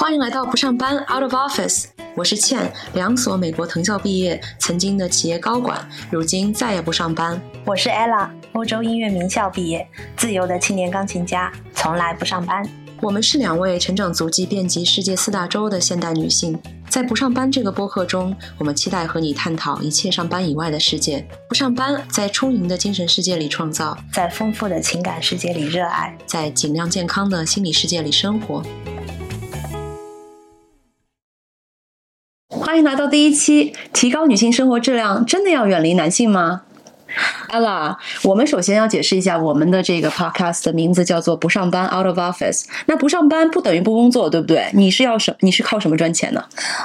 [0.00, 5.76] 欢迎来到不上班 Out of Office，我是倩，两所美国藤校毕业，曾经的企业高管，
[6.08, 7.42] 如今再也不上班。
[7.64, 9.84] 我是 Ella，欧洲音乐名校毕业，
[10.16, 12.64] 自由的青年钢琴家，从来不上班。
[13.02, 16.56] 我们是两位成长足迹遍及世界四大洲的现代女性，
[16.88, 21.26] 在不上班这个播客中，我们期待和你探讨一切上班以外的世界。
[21.48, 28.62] 不上班，在充盈的精神世界里创造，在丰富的情感世界里热爱，在尽量健康的心理世界里生活。
[32.68, 36.64] 欢迎来到第一期，提高女性生活质量，真的要远离男性吗？
[37.50, 42.64] Ella，我们首先要解释一下我们的这个 podcast 的名字叫做“不上班 Out of Office”。
[42.86, 44.70] 那不上班不等于不工作，对不对？
[44.74, 45.34] 你是要什？
[45.40, 46.44] 你是靠什么赚钱呢？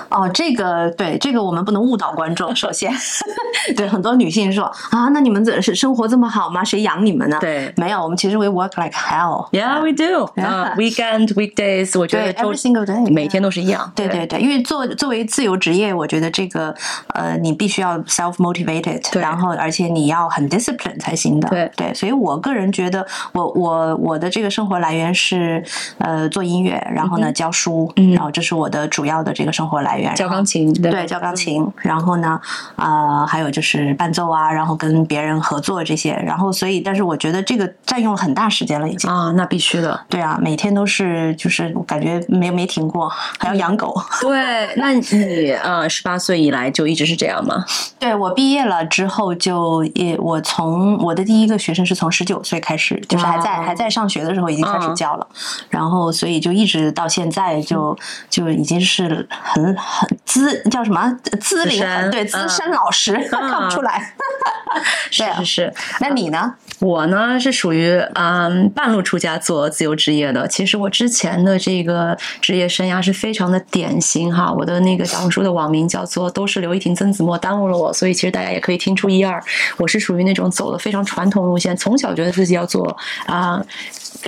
[0.10, 2.54] 哦，这个对，这个我们不能误导观众。
[2.56, 2.92] 首先，
[3.76, 6.64] 对很多女性说啊，那你们怎是生活这么好吗？
[6.64, 7.38] 谁养你们呢？
[7.40, 9.50] 对，没有，我们其实 we work like hell。
[9.52, 10.26] Yeah, we do.
[10.42, 13.92] 啊，weekend, weekdays，我觉得 every single day，每天都是一样。
[13.96, 16.74] 对对对，因为作作为自由职业，我觉得这个
[17.14, 20.44] 呃，你必须要 self motivated，然后而且你要很。
[20.54, 25.64] discipline 才行的，对对，所以我个人觉得，我我我的这个生活来源是
[25.98, 30.14] 呃做音乐，然后呢教书，嗯然后这是我的主要的这个生活来源。
[30.14, 32.40] 教钢琴，对，教钢琴，然后呢
[32.76, 44.00] 啊还有就是伴奏啊，然后跟别人合作这些，然后所以，但是我觉得这个占用了很大时间了，已经啊，那必须的，对啊，每天都是就是感觉没没停过，还要养狗。
[44.22, 47.66] 对，那你呃十八岁以来就一直是这样吗？
[47.98, 50.44] 对我毕业了之后就也我。
[50.46, 55.28] 从我的第一个学生是从十九岁开始，就是还在还在上学的时候已经开始教了，
[55.70, 57.98] 然后所以就一直到现在就
[58.30, 64.14] 就已经是很很资叫什么资龄对资深老师 看不出来，
[65.10, 65.74] 是是是。
[66.02, 66.54] 那你呢？
[66.80, 70.46] 我呢是属于嗯半路出家做自由职业的。
[70.48, 74.52] 其实我之前的这个职业生涯是非常的典型哈。
[74.52, 79.42] 我的那个小红书的网名叫做都是刘一婷曾子墨耽误了我，所以其实大家也可以听出一二。
[79.78, 83.64] 我是是属于那种走的非常传统路线，从小觉得自己要做啊。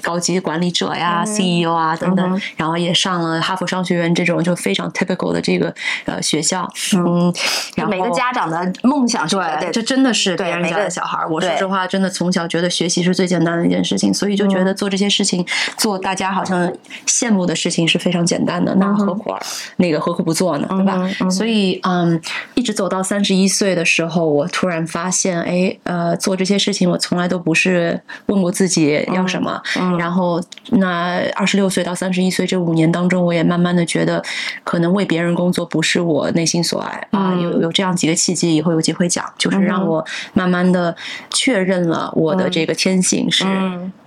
[0.01, 5.73] 高级管理者呀，CEO 啊等等，然后也上了哈佛商学院这种就非常 typical 的这个
[6.05, 7.33] 呃学校，嗯，
[7.75, 11.25] 然后每个家长的梦想是对，这真的是别人家的小孩。
[11.29, 15.45] 我说实话，真的从小觉得学习是最简单的一件事情，所以就觉得做这些事情，
[15.77, 16.71] 做大家好像
[17.05, 19.35] 羡慕的事情是非常简单的，那何苦
[19.77, 20.67] 那个何苦不做呢？
[20.69, 21.29] 对吧？
[21.29, 22.19] 所以嗯，
[22.53, 29.61] 一直走到三十一岁的时候，我突然发现，哎，呃，做这些事情，我从来都不是问过自己要什么。
[29.97, 30.41] 然后，
[30.71, 34.23] 那二十六岁到三十一岁这五年当中，我也慢慢的觉得，
[34.63, 37.33] 可能为别人工作不是我内心所爱啊。
[37.35, 40.95] 有有这样几个契机，以后有机会讲，就是让我慢慢的
[41.31, 43.45] 确认了我的这个天性是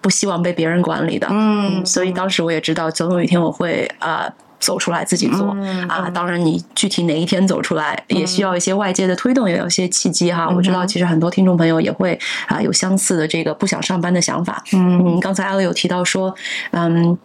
[0.01, 1.27] 不希望被别人管理的。
[1.31, 4.33] 嗯，所以当时我也知道，总有一天我会啊。
[4.59, 5.57] 走出来自己做
[5.89, 6.11] 啊！
[6.11, 10.49] 当然，你具体哪一天走出来，也需要一些外界的推动，也有一些契机哈。
[10.49, 14.63] 我知道，其实很多听众朋友也会啊有相似的这个不想上班的想法。
[14.73, 16.35] 嗯，刚才艾乐有提到说，
[16.73, 17.17] 嗯。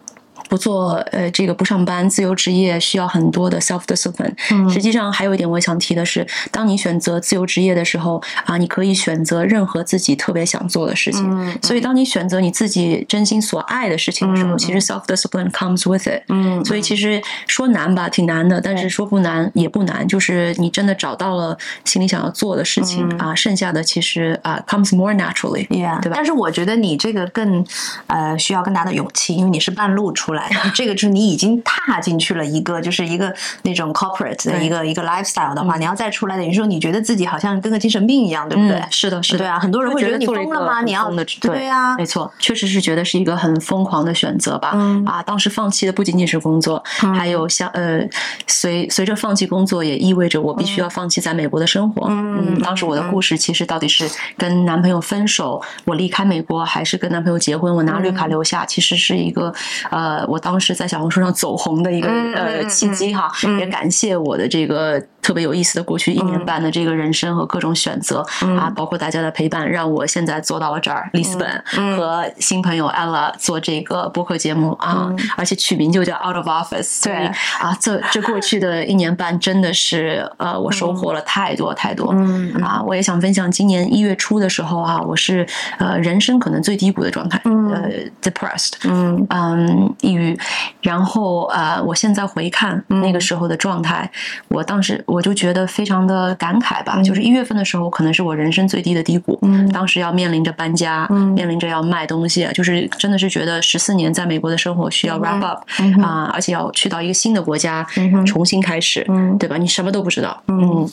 [0.49, 4.33] 不做呃，这个不上班，自由职业需要很多的 self discipline。
[4.71, 11.59] 实际上还有一点我想提的是，当你选择自由职业的时候啊，你可以选择任何自己特别想做的事情。
[11.61, 16.23] 所以当你选择你自己真心所爱的事情的时候，其实 self discipline comes with it。
[16.27, 25.67] 嗯，所以其实说难吧，挺难的，但是说不难也不难，就是你真的找到了心里想要做的事情啊，剩下的其实啊 comes more naturally。
[25.67, 26.15] Yeah，对吧？
[26.15, 27.65] 但是我觉得你这个更
[28.07, 30.32] 呃需要更大的勇气，因为你是半路出。
[30.33, 33.33] 来，这个就是你已经踏进去了一个，就是一个
[33.63, 38.83] 那种 corporate 的一个一个 lifestyle 的话，你要再出来，等于说你觉得自己好像跟个精神病一样，对不对？
[38.89, 40.81] 是的，是的，对啊，很多人会觉得你疯了吗？
[40.81, 44.69] 你要对啊，没错，确实是觉得是一个很疯狂的选择吧。
[45.05, 46.83] 啊，当时放弃的不仅仅是工作，
[47.15, 48.01] 还有像呃，
[48.47, 52.07] 随随着放弃工作，也意味着我必须要放弃在美国的生活。
[52.09, 59.53] 嗯，当时我的故事其实到底是跟男朋友分手，我离开美国，还是跟男朋友结婚，我拿绿卡留下，其实是一个
[59.89, 60.22] 呃。
[60.27, 68.23] 我当时在小红书上走红的一个呃契机哈，也感谢我的这个特别有意思的过去一年半的这个人生和各种选择
[68.59, 71.09] 啊，包括大家的陪伴，让我现在做到了这儿。
[71.13, 71.63] 里斯本
[71.97, 77.03] 和新朋友 Ella 做这个播客节目啊，而且取名就叫 Out of Office。
[77.03, 77.13] 对。
[77.59, 82.13] 啊，这这过去的一年半真的是呃，我收获了太多太多。
[82.13, 82.83] 嗯啊！
[82.85, 85.47] 我也想分享，今年一月初的时候啊，我是
[85.77, 87.89] 呃人生可能最低谷的状态，呃
[88.21, 89.25] ，depressed，嗯。
[89.29, 89.95] 嗯。
[90.01, 90.37] 抑郁，
[90.81, 94.09] 然后呃，我现在回看那个时候的状态，
[94.49, 95.23] 我当时我。
[95.23, 97.01] 就觉得非常的感慨吧。
[97.01, 99.39] 就是一月份的时候，可能是我人生最低的低谷。
[99.43, 105.63] 嗯，当时要面临着搬家，面临着要卖东西，就是真的是觉得十四年在美国的生活需要 wrap up
[106.03, 107.87] 啊，而且要去到一个新的国家
[108.25, 109.07] 重新开始，
[109.39, 109.55] 对吧？
[109.55, 110.85] 你什么都不知道，嗯，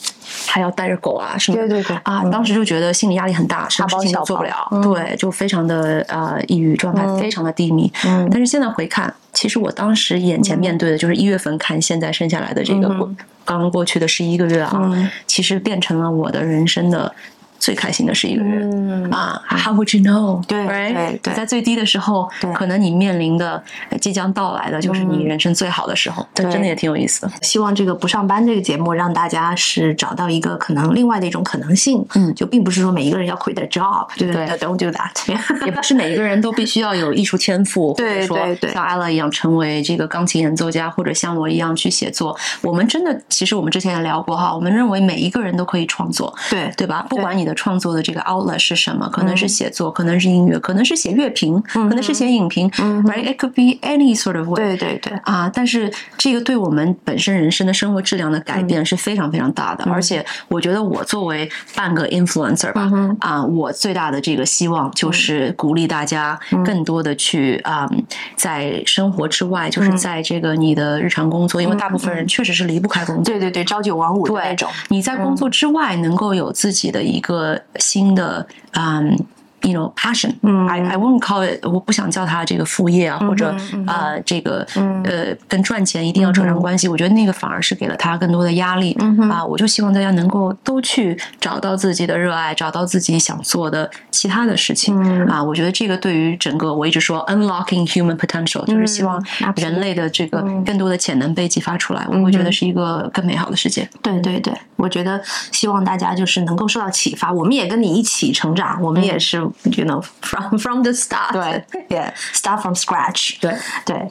[0.47, 1.57] 还要带着狗啊什么？
[1.57, 7.91] 对对对啊，当时就觉得心理压力很大，什么事情都做不了，对，就非常的呃抑郁状态，非常的低迷。
[8.05, 9.13] 嗯，但是现在回看。
[9.33, 13.05] 其实我当时眼前面对的就是一月份看现在剩下来的这个过
[13.45, 17.13] 刚刚过去的十一个月啊，其实变成了我的人生的。
[17.61, 19.13] 最开心的是一个人。
[19.13, 20.43] 啊，How would you know？
[20.47, 23.63] 对对对，在最低的时候，可能你面临的
[24.01, 27.31] 即将到来的就是你人生最好的时候，这真的也挺有意思的。
[27.43, 35.11] 希望这个不上班这个节目让大家是找到一个可能另外的一种可能性，嗯，就并不是说每一个人要 quit their job，对对， Don't do that，
[35.65, 42.35] 也不是每一个人都必须要有艺术天赋，对对对，像 Ella 一样成为这个钢琴演奏家，或者像我一样去写作。
[42.61, 47.05] 我们真的，其实我们之前也聊过哈，我们认为每一个人都可以创作，对对吧？
[47.09, 49.09] 不管你的创作的这个 outlet 是什么？
[49.09, 54.55] 可能是写作，可能是音乐，可能是写乐评，可能是写影评，right？It could be any sort of way。
[54.55, 55.49] 对对对啊！
[55.53, 59.83] 但是这个对我们本身人生的生活质量的改变是非常非常大的。
[59.91, 62.89] 而且我觉得我作为半个 influencer 吧，
[63.19, 67.89] 啊，我最大的这个希望就是鼓励大家更多的去啊，
[68.35, 73.23] 在生活之外，就是在这个你的日常工作，因为大部分人确实是离不开工作。
[73.23, 74.69] 对对对，朝九晚五的那种。
[74.89, 77.40] 你在工作之外能够有自己的一个
[77.79, 79.17] 新的嗯。
[79.61, 83.55] You know passion，嗯，I I won't call it，我不想叫它这个副业啊，或者
[83.85, 88.97] 啊这个呃跟赚钱一定要扯上关系，我觉得那个反而是给了他更多的压力，
[89.29, 94.97] 啊，我就希望大家能够都去找到自己的热爱，找到自己想做的其他的事情，
[95.27, 99.23] 啊，我觉得这个对于整个我一直说 unlocking human potential，就是希望
[99.55, 103.87] 人类的这个更多的潜能被激发出来，我会觉得是一个更美好的世界。
[104.01, 105.21] 对对对，我觉得
[105.51, 109.50] 希望大家就是能够受到启发，我们也跟你一起成长，我们也是。
[109.65, 113.55] You know from from the start 对，yeah start from scratch 对
[113.85, 114.09] 对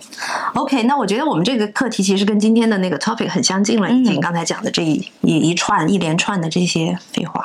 [0.54, 7.44] ，OK，那我觉得我们这个课题其实跟今天的那个 topic 很相近了，已经刚才讲的这一一一串一连串的这些废话。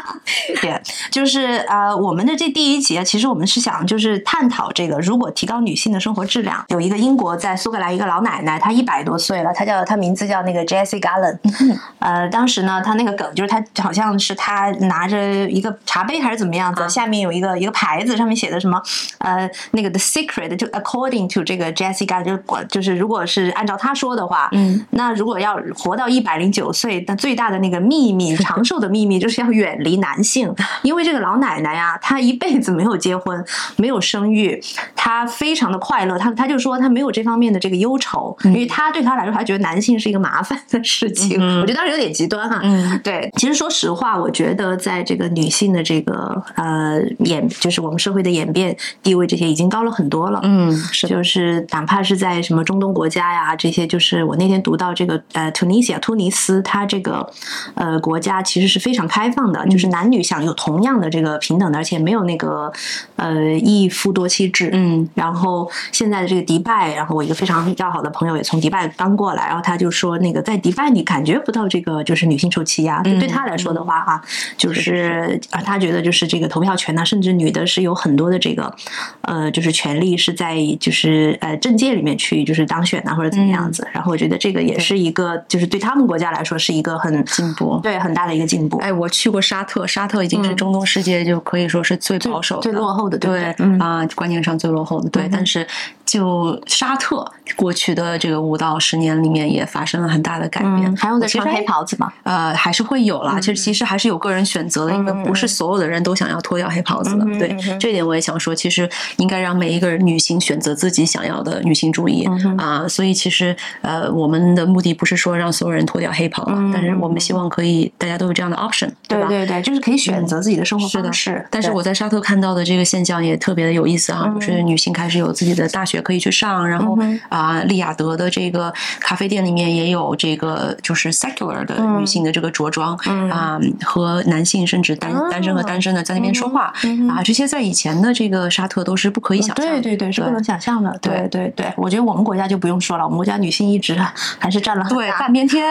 [0.60, 0.80] 对，
[1.10, 11.38] 就是呃，我们的这第一集啊，其实我们是想就是探讨这个，如果提高女性的生活质量，有一个英国在苏格兰一个老奶奶，她一百多岁了，她叫她名字叫那个 Jessie Gallen，
[11.98, 18.80] 呃，当时呢，她那个梗就是她好像是她拿着一个茶杯还是怎么样子，下面有一个一个牌子，上面写的什么
[19.18, 29.81] 呃那个 The Secret，就 According to 这个 Jessie Gallen，就就是如果是按照她说的话，嗯，那如果要活到一百零九岁，那最大的那个秘密， 长寿的秘密就是要远。
[29.82, 33.44] 离男性，因为这个老奶奶呀，她一辈子没有结婚，
[33.76, 34.60] 没有生育，
[34.96, 36.18] 她非常的快乐。
[36.18, 41.40] 她她就说她没有这方面的这个忧愁，因为她对她来说，她觉得男性是一个麻烦的事情。
[41.60, 42.60] 我觉得当时有点极端哈。
[42.62, 43.30] 嗯，对。
[43.36, 50.40] 其实说实话，我觉得在这个女性的这个呃演，就是我们社会的演变地位这些已经高了很多了。
[50.42, 51.06] 嗯，是。
[51.06, 57.28] 就是哪怕是在什么中东国家呀，这些就是我那天读到这个呃突尼西亚突尼斯，它这个
[57.74, 59.64] 呃国家其实是非常开放的。
[59.72, 62.70] 就是男女享有同样的这个平等的，而且没有那个
[63.16, 64.70] 呃一夫多妻制。
[64.72, 74.22] 嗯，然后现在的这个迪拜，然后我一个非常要好的朋友也从迪拜刚过来，然后他就说那个在迪拜你感觉不到这个就是女性受欺压，对他来说的话哈，
[74.58, 78.74] 就是啊他觉得就是这个投票权呢，甚至女的是有很多的这个
[79.22, 83.86] 呃就是权利是在就是呃政界里面去就是当选啊或者怎么样子。
[83.92, 88.78] 然后我觉得这个也是一个就是对他们国家来说是一个很进步，对很大的一个进步。
[88.78, 89.61] 哎，我去过沙。
[89.62, 93.44] 沙特，沙特已经是中东世界就可以说是最保守、最落后的，对
[93.78, 95.28] 啊，观念上最落后的，对。
[95.30, 95.66] 但是，
[96.04, 100.94] 就沙特过去的这个五到十年里面，也发生了很大的改变。
[100.96, 102.12] 还用得穿黑袍子吗？
[102.24, 103.38] 呃，还是会有啦。
[103.38, 107.24] 其实，其实还是有个人选择的，因为不是所有的人都想要脱掉黑袍子的。
[107.38, 108.88] 对，这一点我也想说，其实
[109.18, 112.28] 应该让每一个人女性选择自己想要的女性主义
[112.58, 112.86] 啊。
[112.88, 119.28] 所以，其实呃，我们的目的不是说让所有人脱掉黑袍嘛，但是我们希望可以大家都有这样的 option，对吧？
[119.28, 121.44] 对对，就是可以选择自己的生活方式。
[121.50, 126.96] 但是我在沙特看到的这个现象也特别的有意思啊，就是女性开始有自己的大学可以去上，然后
[127.28, 132.96] 啊，利雅得的这个咖啡店里面也有这个就是 secular 的女性的这个着装
[133.30, 136.72] 啊，和男性甚至单单身和单身的在那边说话
[137.10, 140.96] 啊，这些在以前的这个沙特都是不可以想象，对对对，是不能想象的。
[141.00, 143.96] 对对对，我觉得我们国家就不用说了，我们国家女性一直
[144.38, 145.64] 还是占了对半边 天。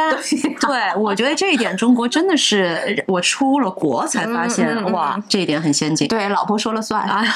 [0.60, 4.06] 对，我觉得这一点中国真的是我出了国。
[4.08, 6.08] 才发现哇，这一点很先进。
[6.08, 7.24] 对，老婆说了算啊。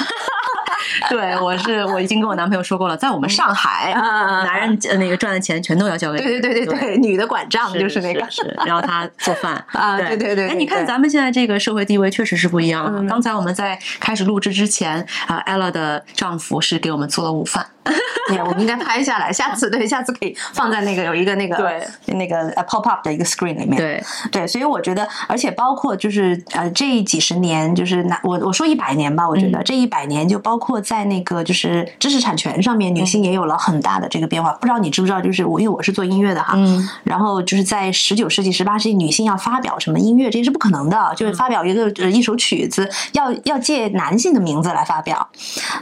[1.09, 10.49] 对，我是我已经跟我男朋友说过了，在我们上海，男人那个赚的钱全都要交给对对对对对，女的管账就是那个，是，然后他做饭 啊，对对对。
[10.49, 13.03] 哎，你看咱们现在这个社会地位确实是不一样了。
[13.09, 17.65] 刚才我们在开始录制之前啊，ella 的丈夫是给我们做了午饭。
[18.27, 23.75] 对，我们应该拍下来，下次对，下次可以放在那个有一个那个对那个 pop up 的一个 screen 里面。
[23.75, 34.51] 对对，所以我觉得，而且包括就是呃这几十年，就是那我我说一百年吧，我觉得这一百年就包括在那个就是知识产权上面，女性也有了很大的这个变化。
[34.53, 35.21] 不知道你知不知道？
[35.21, 45.27] 就是我因为我是做音乐的哈，嗯，然后就是在十九世纪、十八世纪，女性要发表什么音乐，这是不可能的，就是发表一个一首曲子，要要借男性的名字来发表。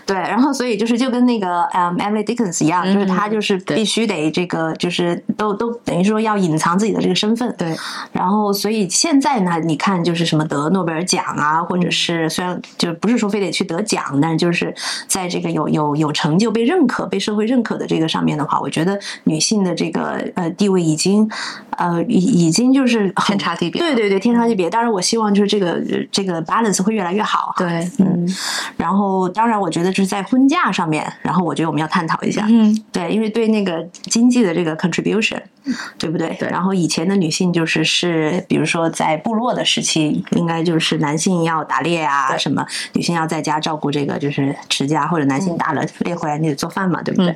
[0.05, 7.53] 对，然后所以就是就跟那个嗯 Emily Dickens 一样，就是她就是必须得这个就是都都等于说要隐藏自己的这个身份。
[7.57, 7.75] 对，
[8.11, 14.75] 然后所以现在呢，你看就是什么得诺贝尔奖啊，或者是虽然就不是说非得去得奖，但就是就是
[15.07, 21.29] 在这个有有有成就、被认可、被社会认可的这个上面的话，我觉得女性的这个呃地位已经
[21.77, 23.81] 呃已已经就是天差地别。
[23.81, 24.69] 对对对，天差地别。
[24.69, 27.53] 当然，我希望就是这个这个 balance 会越来越好。
[27.57, 28.27] 对，嗯。
[28.77, 32.45] 然后，当然，我觉得就是在婚嫁上面，然后我觉得我们要探讨一下。
[32.49, 35.41] 嗯，对，因为对那个经济的这个 contribution，
[35.97, 36.35] 对不对？
[36.39, 36.49] 对。
[36.49, 47.33] 然后以前的女性就是是，比如说在部落的时期，应该就是男性要打猎啊什么，女性要在家照顾这个就是持家，或者男性大了累回来你得做饭嘛，对不对？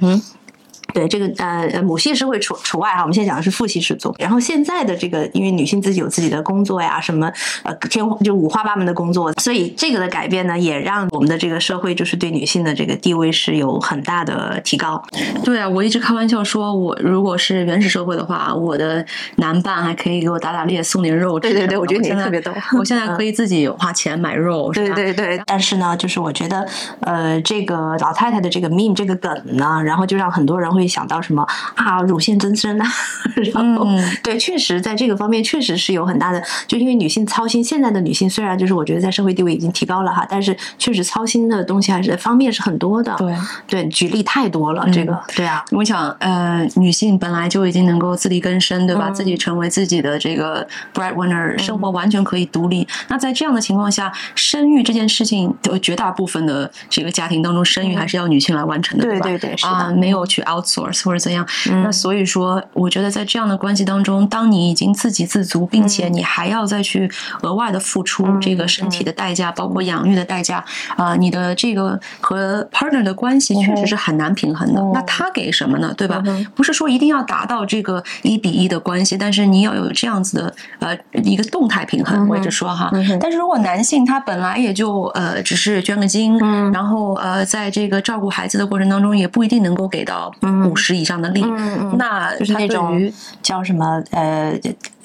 [0.87, 0.93] 嗯。
[0.93, 4.15] 对这个呃母系社会除除外哈，我们现在讲的是父系氏族。
[4.17, 7.31] 然后现在的这个，因为女性自己有自己的工作呀，什么
[7.63, 15.01] 呃天就五花八门的工作，所以这个的改变呢，也让我们的这个社会就是对女性的这个地位是有很大的提高。
[15.43, 21.39] 对啊，我一直开玩笑说，我如果是原始社会的话，我的男伴还可以给我打打猎，送点肉。
[21.39, 22.51] 对对对，我觉得你特别逗。
[22.79, 24.71] 我现在可以自己花钱买肉。
[24.73, 25.39] 对对对。
[25.45, 26.67] 但是呢，就是我觉得
[27.01, 32.87] 呃，这个老太太的这个 meme 这个梗呢，然后就让很多人会想到什么啊，乳腺增生啊，
[33.53, 33.87] 然后
[34.23, 37.63] 对，确实在这个方面确实是有很大的，就因为女性操心。
[37.63, 43.13] 现在的女性虽然就是我觉得在社会地位已经提高了哈，但是确实操心的东西还是方面是很多的。
[43.17, 43.35] 对
[43.67, 45.65] 对，举例太多了，这个对啊。
[45.71, 49.09] 我想呃，女性本来就已经能够自力更生，对吧？
[49.09, 52.87] 自己成为自己的这个 breadwinner，生活完全可以独立。
[53.07, 61.45] 那在这样的情况下，生育这件事情，绝大部分的这个家庭当中，生育还是要女性来完成的，对对对，啊，没有去 outsource 或者怎样。
[61.83, 67.09] 那所以说，我觉得在这样的关系当中，当你已经自给自足，并且你还要再去
[67.41, 70.63] 额外的付出这个身体的代价，包括养育的代价
[70.95, 74.81] 啊，你的这个和 partner 的关系确实是很难平衡的。
[74.93, 75.93] 那他给什么呢？
[75.95, 76.23] 对吧？
[76.55, 82.27] 不是说一定要达到这个一比一的关系，但是你要有这样子的呃一个动态平衡。
[82.27, 86.37] 我一直说哈，但是如果男性他本来也就呃只是捐个精，
[86.71, 90.33] 然后呃在这个照顾孩子的过程当中，也不一定能够给到
[90.65, 91.43] 五十以上的力。
[91.43, 93.11] 嗯嗯，那就是那种
[93.41, 94.57] 叫什么呃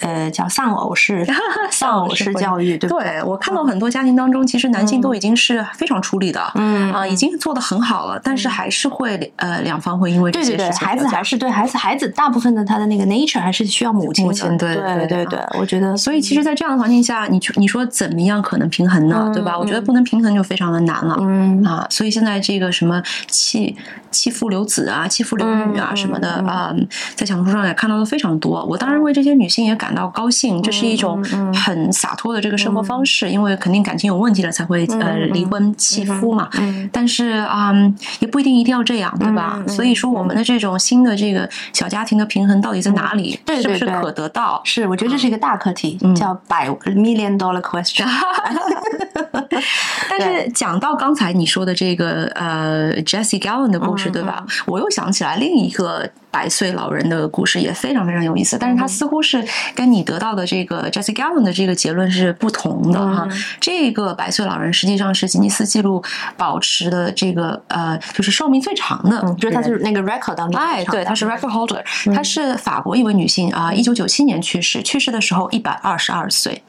[0.02, 1.26] 呃叫丧偶式
[1.72, 3.22] 丧偶式教育，对对？
[3.24, 19.30] 我看到很多家庭当中，其实男性都已经是非常出力的，嗯啊，已经做的很好了，但是还是会呃两方会因为对对对，孩子还是对孩子孩子大部分的他的那个 nature 还是需要母亲母亲对对对对，我觉得，所以其实，在这样的环境下，你你说怎么样可能平衡呢？
[19.32, 19.58] 对吧？
[19.58, 23.76] 我觉得不能平衡就非常的难了，嗯啊，所以现在这个什么弃
[24.10, 26.74] 弃父留子啊，弃父留女啊什么的啊。
[27.14, 31.22] 在小红书上也看到的非常多，我当然为这些女性也感到高兴，这是一种
[31.54, 36.48] 很洒脱的这个生活方式，因为肯定感情有问题了才会呃离婚弃夫嘛。
[36.90, 37.72] 但是啊，
[38.20, 39.62] 也不一定一定要这样，对吧？
[39.66, 43.38] 所以说，我们的这种新的这个小家庭的平衡到底在哪里？
[43.60, 44.60] 是不是可得到？
[44.64, 48.06] 是，我觉得这是一个大课题，叫百 million dollar question。
[50.08, 54.44] 但是讲到刚才你说的这个呃 Jesse Gallen 的故事，对吧？
[54.66, 56.08] 我又想起来另一个。
[56.32, 63.28] 百岁老人的故事也非常非常有意思，但是他似乎是跟你得到的这个 Jesse Gallen 的这个结论是不同的哈。
[63.60, 66.02] 这个百岁老人实际上是吉尼斯纪录
[66.38, 71.82] 保持的这个呃，就是寿命最长的，就是他是那个 record 当中，哎，对，他是 record holder，
[72.14, 76.62] 他是法国一位女性啊，一九九七年去世，去世的时候一百二十二岁。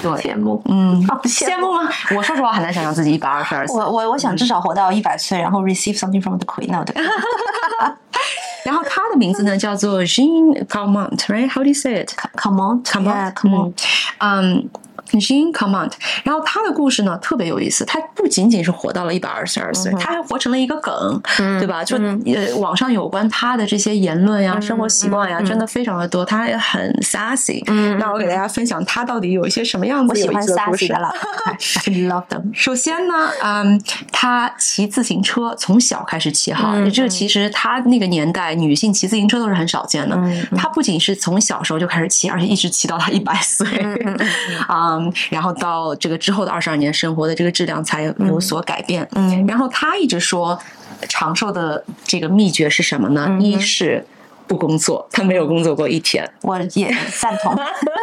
[0.00, 1.90] 对，羡慕，嗯，羡慕吗？
[2.14, 3.76] 我说实话很难想象自己一百二十二岁。
[3.76, 6.94] 我我我想至少活到一百岁，然后 receive something from the queen 对。
[8.64, 13.72] 然后他的名字呢叫做 Jean Calment，right？How do you say it？Calment，Calment，嗯，
[14.18, 14.68] 嗯，
[15.12, 15.92] Jean Comment。
[16.24, 21.20] 然后他的故事呢特别有意思，他不仅仅是活到了一百二十二岁，他还活成了一个梗，
[21.58, 21.84] 对吧？
[21.84, 26.24] 就呃网上有关他的这些言论呀、生活习惯呀，真的非常的多。
[26.24, 27.62] 他也很 sassy。
[27.66, 31.10] 嗯，那我给大家分享他到底有一些什么样子有意思的故事了。
[31.86, 32.52] I love them。
[32.52, 33.80] 首先呢，嗯，
[34.12, 40.16] 他骑自行车从小开始骑哈，这个其实他那个年代女性骑自行车都是很少见的。
[40.56, 43.66] 他不仅是从小时候就开始骑，而且一直骑到他一百岁，
[44.98, 49.08] 嗯，然后到这个之后的二十二年生活的这个质量才有所改变。
[49.12, 50.58] 嗯，然后他一直说
[51.08, 53.38] 长寿的这个秘诀是什么呢？
[53.40, 54.06] 一是。
[54.48, 56.24] 不工作，他没有工作过一天。
[56.42, 56.88] 我也
[57.20, 57.52] 赞同，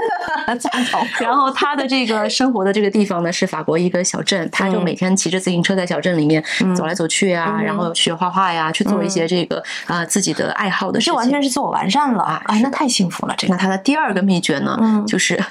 [0.60, 1.02] 赞同。
[1.22, 6.44] 然后他的这个生活的这个地方呢，是法国一个小镇，他就每天骑着自行车在小镇里面
[6.76, 11.14] 走来走去啊，然后学画画呀，去做一些这个啊自己的爱好的事情。
[11.14, 12.42] 这完全是自我完善了啊！
[12.44, 13.34] 啊，那太幸福了。
[13.38, 15.42] 这个那他的第二个秘诀呢，就是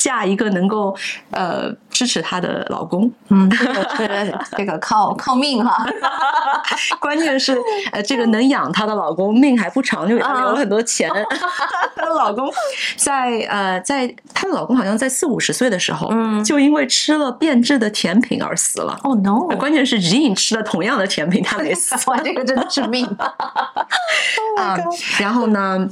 [0.00, 0.96] 嫁一个能够
[1.30, 1.70] 呃。
[1.92, 3.50] 支持她的老公，嗯，
[4.56, 5.84] 这个靠靠命哈，
[6.98, 7.54] 关键是
[7.92, 11.10] 呃，这个能养她的老公命还不长，就给她留了很多钱。
[11.94, 12.50] 她的老公
[12.96, 18.98] 在呃，在她的老公好像在四五十岁的时候，嗯，就因为吃了变质的甜品而死了。
[19.04, 19.54] 哦 no！
[19.58, 21.94] 关键是 Jean 吃了同样的甜品，她没死。
[22.10, 23.04] 哇，这个真的是命
[24.56, 24.78] 啊！
[25.18, 25.86] 然后呢？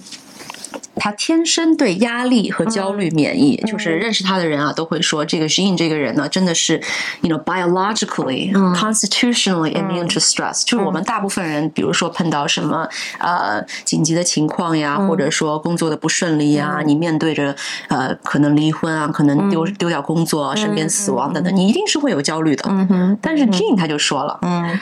[0.97, 6.81] 他天生对压力和焦虑免疫，就是认识他的人啊，都会说这个 Jean 这个人呢，真的是
[7.23, 10.65] ，you know biologically constitutionally immune to stress。
[10.65, 17.55] 就是我们大部分人，比如说碰到什么呃紧急的情况呀，或者说工作的不顺利呀，你面对着
[17.89, 22.65] 呃可能离婚啊，可能丢丢掉工作，身边死亡等等，你一定是会有焦虑的。
[22.69, 23.19] 嗯哼。
[23.23, 24.79] 但是 Jean 他就说了，嗯。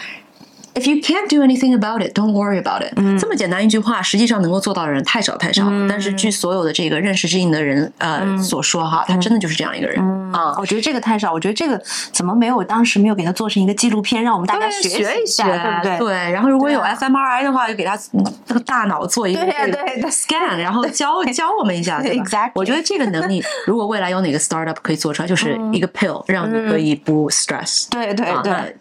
[0.77, 2.93] If you can't do anything about it, don't worry about it。
[3.19, 5.87] 这么简单一句话，实际上能够做到的人太少太少了。
[5.89, 9.99] 但是据所有的这个认识知音的人呃所说哈，他真的就是这样一个人
[10.35, 10.55] 啊。
[10.59, 15.47] 我觉得这个太少，我觉得这个怎么没有当时没有给他做成一个纪录片，让我们大家学一下，
[15.83, 16.09] 对不对？
[16.11, 16.33] 对。
[16.33, 17.99] 然后如果有 fMRI 的话，就给他
[18.45, 22.03] 这个大脑做一个对对 scan，然后教教我们一下。
[22.03, 22.51] Exactly。
[22.55, 27.87] 我觉得这个能力， 如果未来有哪个 startup 可以做出来，就是一个 pill，让你可以不 stress。
[27.89, 28.77] 对对对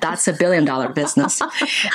[0.00, 1.39] ，That's a billion dollar business。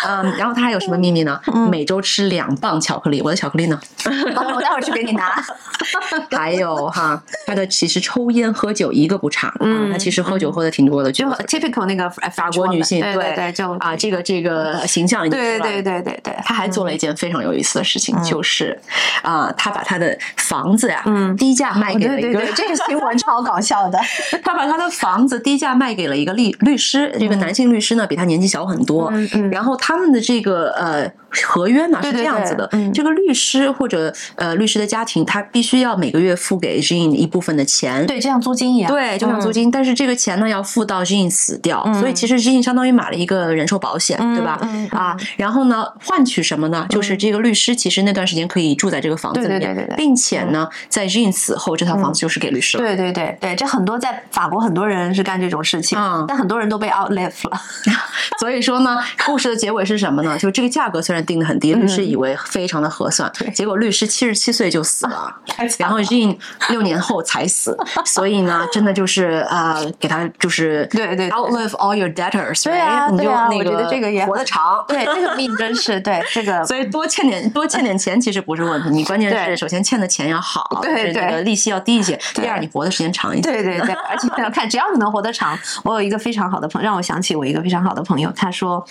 [0.06, 0.34] 嗯。
[0.38, 1.40] 然后他还有什么秘密呢？
[1.70, 3.22] 每周吃两磅巧克力。
[3.22, 3.80] 我的巧克力呢？
[4.06, 5.44] 我待会儿去给你拿。
[6.32, 9.54] 还有哈，他的其实抽烟喝酒一个不差。
[9.60, 13.02] 嗯，他其实喝酒喝的挺多的，就 typical 那个法国女性。
[13.02, 15.30] 对对，就啊，这个这个形象。
[15.30, 16.36] 对对对对对。
[16.44, 18.80] 他还做了一件非常有意思的事情，就是
[19.22, 22.46] 啊，他把他的房子呀，嗯低价卖给了一个。
[22.54, 24.00] 这个新闻超搞笑的。
[24.44, 29.12] 他把他的房子低价卖给了一个律律师，这个男性律师呢，比他年纪小很多。
[29.52, 30.06] 然后他们。
[30.16, 39.70] 的这个呃合约呢是这样子的，这个律师或者呃律师的家庭，他必须要每个月付给 Jean 一部分的钱，对，就像租金一样，对，就像租金。
[39.70, 44.60] 但是这个钱呢要付到 Jean 死掉，所以其实 Jean 相当于买了一个人寿保险，对吧？
[44.92, 46.86] 啊，然后呢换取什么呢？
[46.90, 52.84] 就是这个律师其实那段时间可以住在这个房子里面，并且呢在 Jean 死后，这套房子就是给律师了。
[52.84, 57.60] 对对对对，这很多在法国很多人是干这种事情，但很多人都被 outlive 了。
[58.40, 60.38] 所以说呢，故事的结尾是什么呢？
[60.38, 65.36] 就这个价格虽然定的很低，律师以为非常的合算，结果律师七十七岁就死了，
[65.78, 66.38] 然后 Jean
[66.70, 88.86] 六年后才死，所以呢，真的就是呃，给他就是对对 outlive all your debtors，对啊，对啊，我觉得这个也活得长，对这个命真是对这个，所以多欠点多欠点钱其实不是问题，你关键是首先欠的钱要好，对对，利息要低一些，第二你活的时间长一点，对对对， 而且要看只要你能活得长，我有一个非常好的朋友，让我想起我一个非常好的朋友，他说，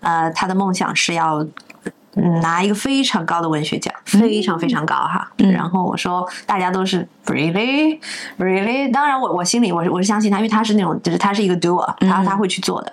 [0.00, 1.46] 呃，他的梦想是要。
[2.40, 5.30] 拿一个非常高的文学奖，非常非常高哈。
[5.36, 8.00] 然后我说，大家都是 really
[8.38, 8.90] really。
[8.90, 12.92] 当然，我我心里我是我是相信他，因为他是那种就是他是一个 doer，他他会去做的。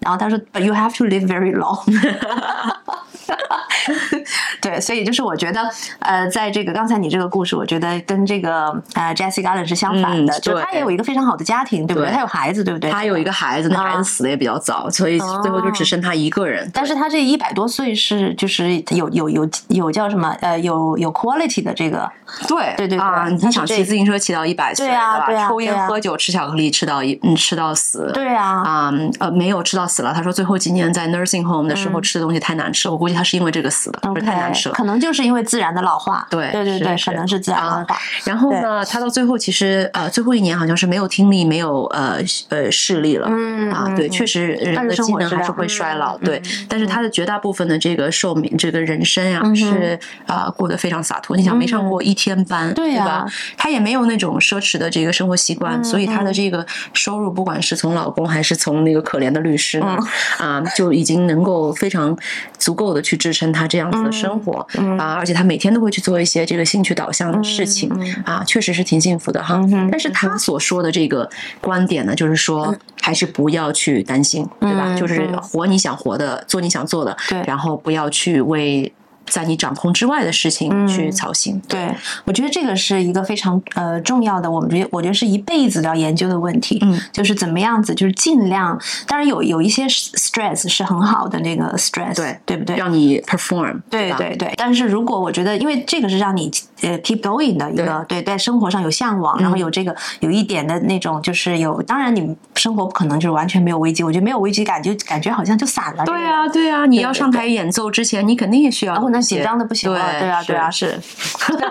[0.00, 1.82] 然后他说，But you have to live very long。
[4.60, 5.60] 对，所以就是我觉得，
[6.00, 12.10] 呃，在这个刚才你这个故事，我觉得跟这个呃 Jessie Garland 是相反的，就他也有一个非常好的家庭，对不对？
[12.10, 12.90] 他有孩子，对不对？
[12.90, 16.68] 他有一个孩子，那孩子死的也比较早，所以最后就只剩他一个人。
[16.74, 22.10] 但是他这一百多岁是就是有有有有叫什么呃有有 quality 的这个，
[22.46, 23.28] 对对对啊！
[23.28, 30.12] 你想骑自行车骑到一百岁，对啊对啊，抽烟喝酒吃巧克力吃到一嗯吃到死，对啊啊呃没有吃到死了。
[30.12, 33.58] 他说最后几年在 nursing home 的时候吃的东西太难吃，我估计他是因为这。
[33.58, 34.70] 个死的，不是太难舍。
[34.70, 37.98] 可能就是因为自然的老化，对对对对，可能是自然老化。
[38.24, 43.26] 然后呢，他到最后其实呃最后一年好像是没有听力，没有呃呃视力了。
[43.28, 46.16] 嗯啊，对，确实人的机能还是会衰老。
[46.18, 51.36] 对，但是他的绝大部分的这个寿命，这个人生呀，是啊过得非常洒脱。
[51.36, 53.26] 你想，没上过一天班，对吧？
[53.56, 59.98] 他也没有那种奢侈的这个生活习惯，所以他的这个收入，不管是从老公还是从那个可怜的律师呢，
[60.38, 62.16] 啊，就已经能够非常
[62.56, 64.66] 足够的去支撑他这样子的生活
[64.98, 65.14] 啊。
[65.14, 67.88] 而且他每天都会去做一些这个兴趣导向的事情
[68.24, 69.60] 啊，确实是挺幸福的哈。
[69.90, 71.28] 但是他所说的这个
[71.60, 74.94] 观点呢，就是说还是不要去担心，对吧？
[74.94, 78.92] 就是活你想活的，做你想做的，对，然后不要去为。
[79.30, 81.88] 在你掌控之外的事情去操心，对
[82.24, 92.76] 我觉得这个是一个非常呃重要的，我们觉得我觉得是一辈子都要研究的问题，嗯，就是怎么样子，就是尽量，当然有有一些 stress 是很好的那个 stress，对对不对？
[92.76, 94.52] 让你 perform，对对对。
[94.56, 96.50] 但是如果我觉得，因为这个是让你
[96.82, 106.04] 呃 keep going 的一个，对，在生活上有向往，然后有这个有一点的那种，就是有，当然你生活不可能就是完全没有危机，我觉得没有危机感就感觉好像就散了。
[106.04, 108.94] 对啊对啊，你要上台演奏之前，你肯定也需要。
[109.20, 110.98] 紧张的不行了，对啊，对啊，是，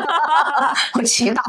[0.93, 1.41] 我祈祷。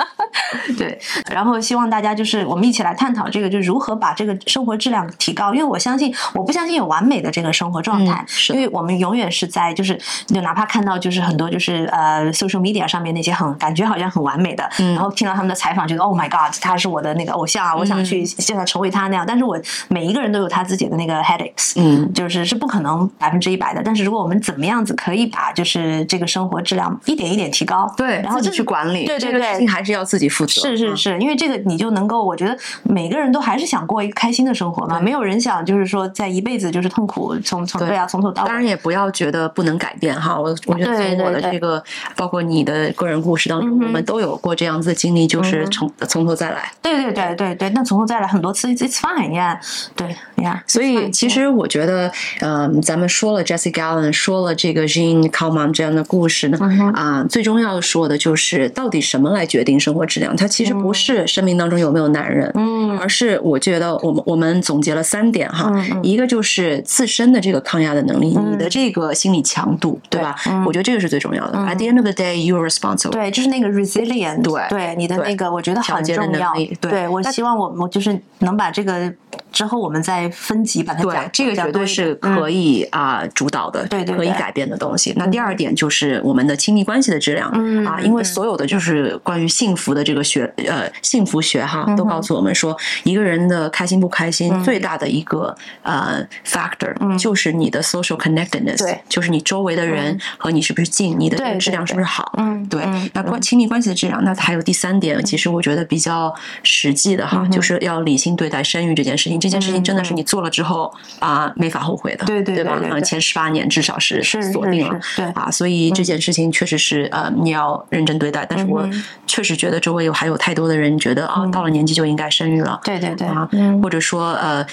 [0.76, 0.98] 对，
[1.30, 5.52] 然后希望大家就是我们一起来探讨这个，就如何把这个生活质量提高。
[5.54, 19.24] 因为我相信，我不相信有完美的这个生活状态，因为我们永远是在就是，就哪怕看到就是很多就是呃，social media 上面那些很感觉好像很完美的，然后听到他们的采访，觉得 Oh my God，他是我的那个偶像啊，我想去现在成为他那样。
[19.26, 23.82] 但是我每一个人都有他自己的那个 headaches，嗯，就是是不可能百分之一百的。
[23.84, 30.60] 但是如果我们怎么样子可以把就是这个生活质量一点一点提高，对，然后自己去管理，对对对，事情还是要自己负责。
[30.60, 38.46] 是是是，因为这个你就能够，我觉得每个人都还是想过一个开心的生活嘛，没有人想就是说在一辈子就是痛苦，从从对啊从头到尾。
[38.46, 41.82] 当然也不要觉得不能改变哈，我我觉得从我的这个，
[42.14, 46.70] 包括你的个人故事当中，我们都有过这样子的经历，就是从从头再来。
[46.82, 49.58] 对对对对对，那从头再来很多次，it's fine，呀，
[49.96, 50.62] 对呀。
[50.66, 56.58] 所以其实我觉得，嗯，咱们说了 Jesse Gallen，说了这个 Jean c o m a n 这样的故事呢，
[56.94, 60.34] 啊，最重要说的就是到底什么来决定生活质量？
[60.36, 70.34] 它其实不是生命当中有没有男人，嗯，而是我觉得我们我们总结了三点哈，一个就是自身的这个抗压的能力，你的这个心理强度，对吧？
[70.66, 71.58] 我觉得这个是最重要的。
[71.58, 73.10] At the end of the day, you are responsible。
[73.10, 76.52] 对，就是那个 resilient，对，对你的那个，我觉得很重要。
[76.80, 79.12] 对，我希望我我就是能把这个
[79.52, 85.12] 之后我们再分级把它讲，这个绝对是可以啊主导的，对对，可以改变的东西。
[85.16, 87.50] 那第二点就是我们的亲密关系的质量
[87.84, 102.32] 啊，因为所有的就是关于幸福的这个学呃幸福学哈，都告诉我们说，一个人的开心不开心最大的一个呃 factor 就是你的 social connectedness，对，就是你周围的人和你是不是近，你的质量是不是好？
[102.38, 102.80] 嗯，对。
[103.12, 109.40] 那关亲密关系的质量，那还有第三点，其实我觉得比较实际的哈，就是要理性对待生育这件事情。
[109.40, 112.78] 这件事情真的是你做了之后啊，没法后悔的，对对对吧？
[113.00, 115.24] 前十八年至少是是锁定了，对。
[115.32, 118.46] 啊，所以这件事情确实是呃，你要认真对待。
[118.48, 118.88] 但是我
[119.26, 123.26] 确实觉得周围有还有太多的人觉得啊，到了年纪就应该生育了，对对对。
[123.26, 123.48] 啊，
[123.82, 124.64] 或者说呃，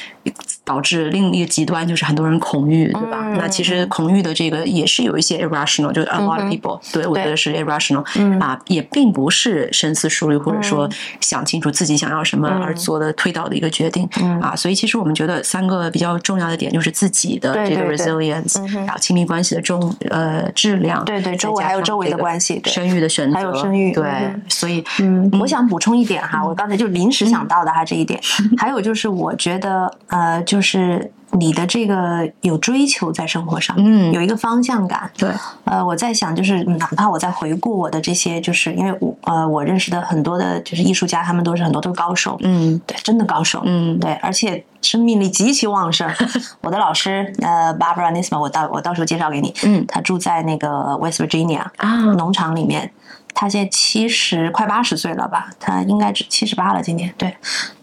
[0.64, 3.28] 导致另一个极端就是很多人恐惧，对吧？
[3.38, 8.04] 那其实恐惧的这个也是有一些 irrational，就是 a lot of people，对我觉得是 irrational，
[8.40, 10.90] 啊，也并不是深思熟虑或者说
[11.22, 14.06] 想清楚自己想要什么而做的推导的一个决定
[14.42, 14.56] 啊。
[14.56, 28.20] 所以其实我们觉得三个比较重要的点就是自己的这个 resilience，然后亲密关系的重呃质量，对对，周围还有周围的关系，生育的选择，还有生育，对，所以嗯，我想补充一点哈，我刚才就临时想到的哈这一点，
[28.58, 35.30] 还有就是我觉得呃，就是你的这个有追求在生活上，嗯，有一个方向感，对，
[35.66, 46.10] 呃，我在想就是哪怕我在回顾我的这些，就是因为我呃我认识的很多的就是艺术家，他们都是很多都是高手，嗯，对，真的高手，嗯，对，而且生命力极其旺盛。
[46.62, 52.92] 我的老师呃，Barbara Nisman，我到我到时候介绍给你，嗯，他住在那个 West Virginia 啊农场里面。
[53.40, 55.52] 他现在七十快八十岁了吧？
[55.60, 57.14] 他应该七十八了，今年。
[57.20, 57.38] 对，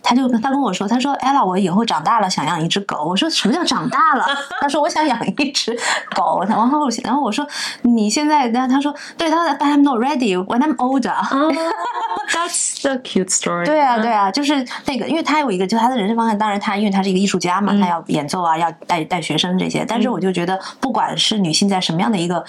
[0.04, 4.24] 他就他跟我说，他说：“ella，我以后长大了想养一只狗。”我说：“什么叫长大了？”
[4.60, 5.74] 他说：“我想养一只
[6.14, 7.46] 狗。”然后，然后我说
[7.82, 11.14] ：“你现在？”然后他说：“对，他说 I'm not ready when I'm older。”
[12.34, 13.64] That's a cute story。
[13.64, 16.36] 对啊，对啊，就是那个，因为他有一个，就他的人生方向。
[16.36, 19.84] 当然，他因为他是一个艺术家嘛，他要演奏啊，要带带学生这些。
[19.88, 22.44] 但是，我就觉得，不管是女性在什么样的一个。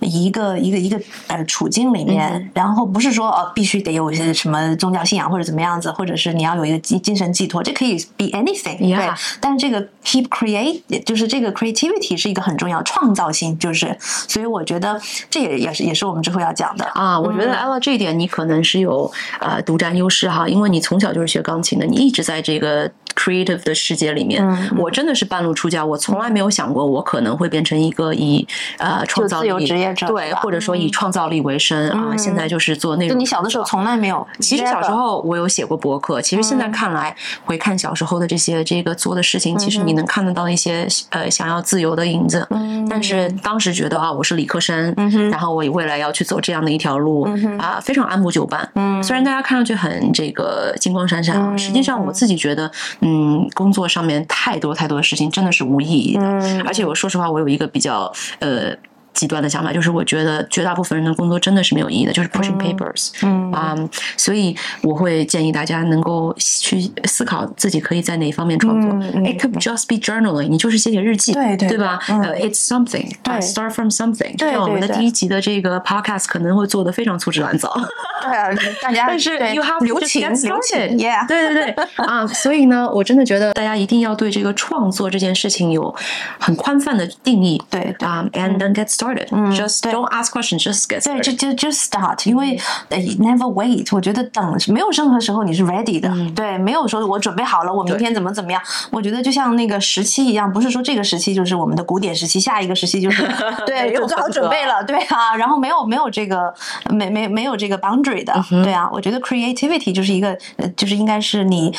[0.00, 9.10] 一个一个一个呃处境里面，然后不是说哦必须得有一些什么宗教信仰或者怎么样子，或者是你要有一个精神寄托，这可以 be anything，对。
[9.40, 17.18] 但是这个 keep create 就是这个 creativity 是一个很重要，创造性就是，所以我觉得这也也是也是我们之后要讲的啊。
[17.18, 22.90] 我觉得 Ella 这一点你可能是有呃独占优势哈，因为你从小就是学钢琴的，你一直在这个。
[23.16, 28.46] Creative 的世界里面，我真的是半路出家，我从来没有想过我可能会变成一个以
[28.78, 32.14] 呃创造力职业者对，或者说以创造力为生啊。
[32.16, 33.16] 现在就是做那种。
[33.16, 34.24] 就你小的时候从来没有。
[34.38, 42.46] 其实小时候我有写过博客，其实现在看来回看小时候的这些这个做的事情，其实你能看得到一些呃想要自由的影子。
[42.50, 42.86] 嗯。
[42.88, 44.94] 但是当时觉得啊，我是理科生，
[45.30, 47.26] 然后我未来要去走这样的一条路
[47.58, 48.68] 啊，非常按部就班。
[48.74, 49.02] 嗯。
[49.02, 52.70] 虽然大家看上去很这个金光闪闪啊，实际上我自己觉得。
[53.06, 56.22] 嗯，工作上面太多太多的事情真的是无意义的，
[56.64, 58.76] 而且我说实话，我有一个比较呃。
[59.16, 63.10] 极端的想法就是，我觉得绝大部分人的工作真的是没有意义的，就是 pushing papers。
[63.22, 63.74] 嗯啊，
[64.16, 68.90] 所以我会建议大家能够去思考自己可以在哪方面创作。
[69.22, 71.98] It could just be journaling，你就是写写日记，对对吧？
[72.08, 73.10] 呃，It's something。
[73.22, 74.36] 对，start from something。
[74.36, 77.74] 对，我们的第一集的这个 podcast 可能会做的非常粗制滥造。
[78.22, 78.48] 对啊，
[78.82, 81.26] 大家 但是 you have 留情，留情，Yeah。
[81.26, 85.94] 对对对啊，所以呢，我真的觉得大家一定要对这个创作这件事情有
[86.38, 87.62] 很宽泛的定义。
[87.70, 89.05] 对啊，and then get started。
[89.14, 91.04] Just don't ask questions, just get.
[91.04, 92.58] 对，就就就 start，因为
[92.90, 93.88] never wait。
[93.94, 98.60] 我觉得等没有任何时候你是 ready 的，对，没有说我准备好了，我明天怎么怎么样。
[98.90, 103.26] 我觉得就像那个时期一样，不是说这个时期就是我们的古典时期，下一个时期就是
[103.66, 105.36] 对，有做好准备了，对啊。
[105.36, 106.52] 然后没有没有这个
[106.90, 108.88] 没没没有这个 boundary 的，对啊。
[108.92, 110.36] 我觉得 creativity 就是一个，
[110.76, 111.74] 就是应该是你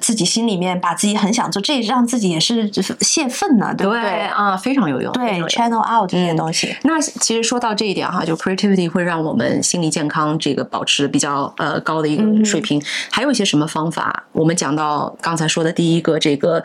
[0.00, 4.56] 自己心里面把自己很想做，这让自己也是泄愤呢，对不对啊？
[4.56, 6.61] 非常有用，对 channel out 这些东西。
[6.82, 12.82] 那其实说到这一点哈，就 creativity 会让我们心理健康这个保持比较呃高的一个水平。
[13.10, 14.24] 还有一些什么方法？
[14.32, 16.62] 我们讲到刚才说的第一个这个。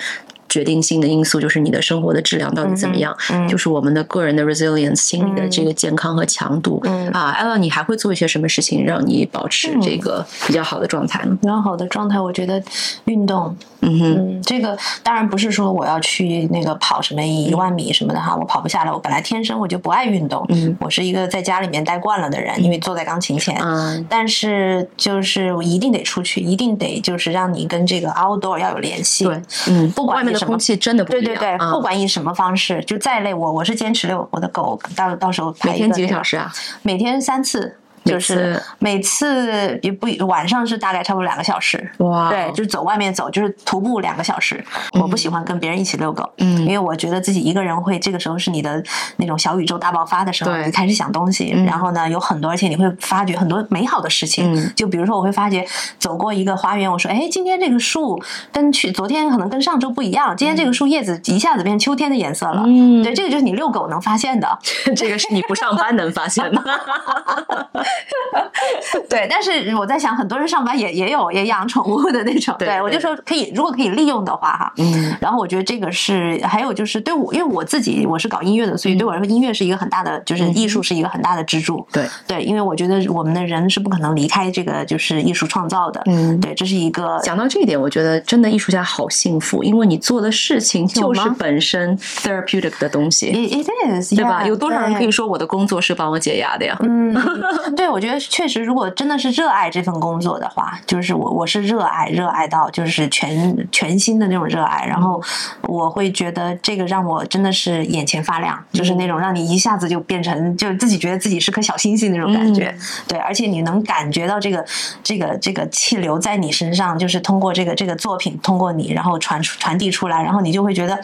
[0.50, 3.16] 决定性的因素就是你的生活的质量到底怎么样，
[3.48, 6.82] 就是我们的个人的 resilience 心理的这个健康和强度
[7.12, 7.36] 啊。
[7.40, 11.38] Ella，你还会做一些什么事情让你保持这个比较好的状态呢？
[11.42, 12.62] 比较好的状态，我觉得
[13.06, 18.92] 运动，嗯哼，这个当然不是说我要去那个跑什么一万米什么的哈，我跑不下来。
[18.92, 23.58] 我本来天生我就不爱运动，嗯我是一个在家里面待惯了的人，因为坐在钢琴前。
[23.62, 29.26] 嗯，但是就是我一定得出去，一定得就是让你跟这个 outdoor 要有联系。
[29.26, 30.37] 对，嗯，不管。
[30.46, 36.52] 空气真的不对对对，不管以什么方式，就再累，我我是坚持遛我的狗，到到时候每天几个小时啊？
[36.82, 37.78] 每天三次。
[38.08, 44.64] 就是每次也不晚上是大概差不多两个小时，哇，对，就是走外面走，就是徒步两个小时。
[44.94, 48.84] 我不喜欢跟别人一起遛狗，嗯，因为我觉得自己一个人会，这个时候是你的
[49.18, 54.72] 那种小宇宙大爆发的时候，你开始想东西，然后呢有很多，而且你会发觉很多美好的事情。
[54.76, 55.66] 就比如说，我会发觉
[56.00, 62.64] 走过一个花园，我说，哎，今天这个树跟去昨天可能跟上周不一样，今天这个树叶子一下子变秋天的颜色了。
[62.66, 64.60] 嗯，对，这个就是你遛狗能发现的，
[64.96, 66.64] 这个是你不上班能发现的。
[69.10, 72.56] 对，但是我在想，很多人上班也也有也养宠物的那种。
[72.60, 74.74] 对，我就说可以，如果可以利用的话，哈。
[74.78, 75.16] 嗯。
[75.20, 81.86] 然后我觉得这个是，还有就是对我，因为我自己我是搞音乐的，所以对我来说，音乐是一个很大的，就是艺术是一个很大的支柱。
[81.92, 86.02] 对对，因为我觉得我们的人是不可能离开这个就是艺术创造的。
[86.06, 87.20] 嗯，对，这是一个。
[87.24, 93.28] 讲到这一点，我觉得真的艺术家好幸福，因为你做的事情就是本身 therapeutic 的东西。
[93.28, 93.68] It
[94.02, 94.46] is，对吧？
[94.46, 96.78] 有多少人可以说我的工作是帮我解压的呀？
[96.82, 97.14] 嗯，
[97.76, 98.18] 对，我觉得。
[98.20, 104.86] 确实，如果真的是热爱这份工作的话，就是我我是热爱，热爱到就是全全新的那种热爱。
[104.86, 105.22] 然后
[105.64, 112.76] 我会觉得这个让我真的是眼前发亮，就是那种让你一下子就变成，就自己觉得自己是颗小星星那种感觉。
[113.08, 114.66] 对，而且你能感觉到这个
[115.04, 121.00] 这个这个气流在你身上，就是通过这个这个作品，通过你，然后传传递出来，然后你就会觉得，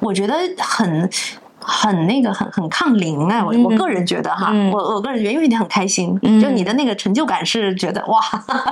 [0.00, 1.10] 我觉得很。
[1.70, 3.44] 很那个很很抗灵啊！
[3.44, 8.20] 我我个人觉得哈，我我个人觉得因为你很开心，就你的那个成就感是觉得哇，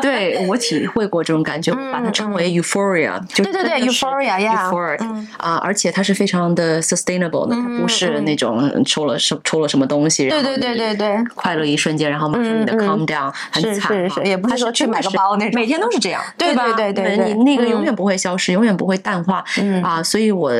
[0.00, 16.72] 对我体会过这种感觉，把它称为 euphoria，就对对对 euphoria 呀，euphoria 啊，而且它是非常的 sustainable 的，它不是那种抽了什抽了什么东西，对对对对对，快乐一瞬间，然后马上你的 calm down 很惨是是是，也不是说去买个包那种，每天都是这样，对吧？
[16.72, 19.44] 对对对，你那个永远不会消失，永远不会淡化
[19.82, 20.50] 啊，所以我。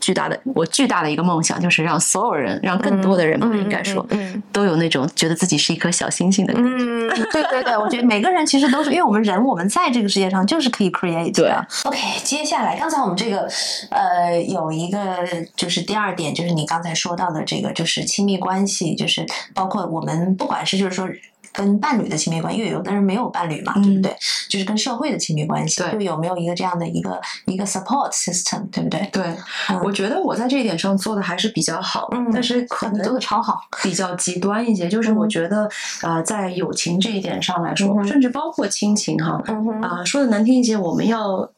[0.00, 4.04] 巨大的，我巨大的一个梦想就是让所有人，让更多的人吧，应该说，
[4.50, 6.70] 都有那种觉得自己是一颗小星星的感觉。
[6.70, 11.66] 嗯，对对对，我觉得每个人其实都是，因为我们人，我们在这个世界上就是可以 create 的。
[11.84, 13.48] OK，接下来，刚才我们这个
[13.90, 15.18] 呃有一个
[15.54, 21.08] 就是第二点，就是你刚才说到的这个，就是亲密关系，就是包括我们不管是就是说。
[21.52, 24.16] 跟伴侣的亲密关系，因为有的人没有伴侣嘛，对不对？
[24.48, 29.08] 就是跟社会的亲密关系，就有没有一个这样的一个一个 support system，对不对？
[29.12, 29.36] 对，
[29.82, 34.88] 我觉得我在这一点上做的还是比较好，但是可能做的超好，比较极端一些。
[34.88, 35.68] 就是我觉得
[36.02, 39.42] 啊，在友情这一点上来说，甚至包括亲情哈，
[39.82, 41.50] 啊，说的难听一些，我们要。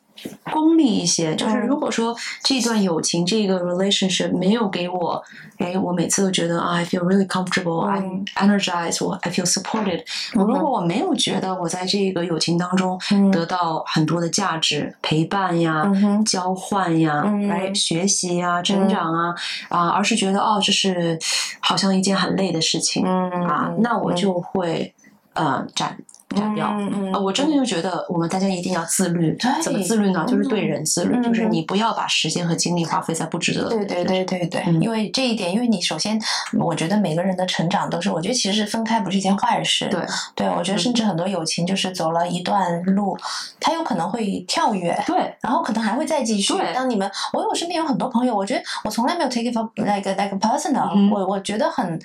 [0.50, 5.22] 功利一些，就是如果说这段友情这个 relationship 没有给我，
[5.58, 10.02] 哎，我每次都觉得啊，I feel really comfortable，I'm energized，我 I feel supported。
[10.32, 12.98] 如果我没有觉得我在这个友情当中
[13.30, 15.84] 得到很多的价值、陪伴呀、
[16.26, 19.34] 交换呀、来学习呀、成长啊
[19.68, 21.18] 啊，而是觉得哦，这是
[21.60, 24.92] 好像一件很累的事情啊，那我就会
[25.34, 25.96] 呃斩。
[26.32, 26.68] 斩掉，
[27.12, 29.36] 呃，我真的就觉得我们大家一定要自律。
[29.62, 30.24] 怎么自律呢？
[30.26, 33.70] 就是对人自律，就是你不要把时间和精力花费在不值得的。
[33.70, 36.20] 对对对对对，因为这一点，因为你首先，
[36.58, 39.88] 我觉得每个人的成长都是，我觉得其实分开不是一件坏事。
[39.88, 40.00] 对
[40.34, 43.16] 对，我觉得甚至很多友情就是走了一段路，
[43.60, 46.54] 他有可能会跳跃，对，然后可能还会再继续。
[46.74, 51.98] 当你们，我有身边有很多朋友，我觉得我从来没有 take it for like like personal，我我觉得很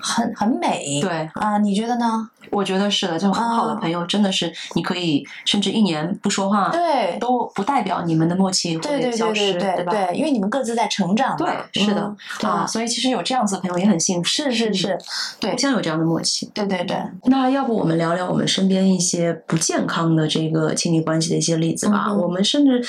[0.00, 1.00] 很很美。
[1.00, 2.28] 对啊，你觉得呢？
[2.50, 9.92] 我觉得是的，就很好的朋友，真的是你可以甚至一年不说话，对，都不代表你们的默契会消失，对吧？
[9.92, 11.36] 对，因为你们各自在成长。
[11.36, 14.98] 对，是的啊，所以其实有这样子的朋友也很幸福，是是是，
[15.38, 16.50] 对，互相有这样的默契。
[16.52, 16.96] 对对对。
[17.24, 22.12] 那要不我们聊聊我们身边一些不健康的这个亲密关系的一些例子吧？
[22.12, 22.82] 我们甚至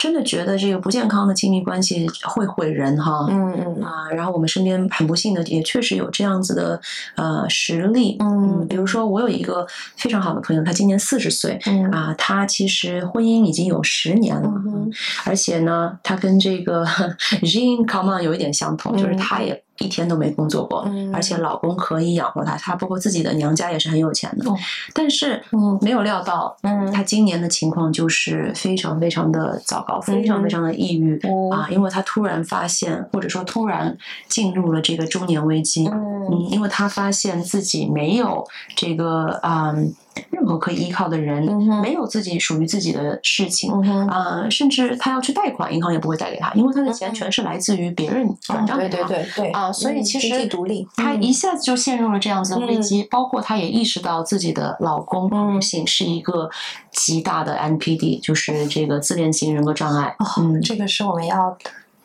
[0.00, 3.26] 真的觉得这个不健康的亲密关系会毁人哈。
[3.28, 6.80] 嗯嗯啊，然后我们身边很不幸的也确实有这样子的
[7.16, 8.16] 呃实例。
[8.20, 9.10] 嗯，比如说。
[9.10, 14.88] 我有一个非常好的朋友，他今年四十岁，嗯啊，他其实婚姻已经有十年了，嗯
[15.24, 16.84] 而且呢，他跟这个
[17.42, 19.60] Jean Common 有一点相同，就是他也。
[19.80, 24.44] 一天都没工作过，而且老公可以养活她，她包括自己的娘家也是很有钱的。
[24.92, 25.42] 但是
[25.80, 26.54] 没有料到，
[26.92, 31.18] 她今年的情况就是非常非常的糟糕，非常非常的抑郁
[31.50, 31.66] 啊！
[31.70, 33.96] 因为她突然发现，或者说突然
[34.28, 35.86] 进入了这个中年危机。
[35.88, 39.94] 嗯，因为她发现自己没有这个嗯。
[40.30, 41.44] 任何可以依靠的人，
[41.82, 43.70] 没有自己属于自己的事情
[44.08, 48.96] 啊，甚至他要去贷款，银行也不会贷给他，因为他的钱全是来自于别人转账给他。
[48.96, 53.04] 对对对对啊，所以其实独立，他一下子就陷入了这样子的危机。
[53.10, 56.50] 包括他也意识到自己的老公不幸是一个
[56.90, 60.16] 极大的 NPD，就是这个自恋型人格障碍。
[60.38, 61.56] 嗯，这个是我们要。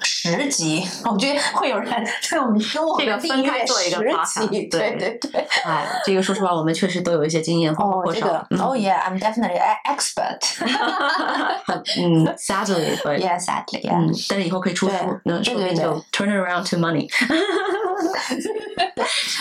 [0.06, 1.92] 十集，我觉得会有人
[2.30, 5.48] 对我们跟我们分开做一个十集，对对对。
[5.64, 10.40] 哎，这个说实话，我们确实都有一些经验，哦，这个，Oh yeah，I'm definitely an expert。
[11.98, 17.10] 嗯，Sadly，but，Yeah，sadly，嗯，但是以后可以出书，那说不定就 turn around to money。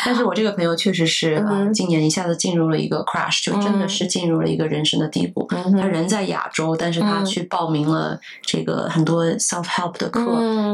[0.04, 5.46] 但是我这个朋友确实是啊，今年一下子进入了一个 crash，就真的是进入了一个人生的低谷。
[5.48, 10.20] 他人在亚洲，但是他去报名了这个很多 self help 的课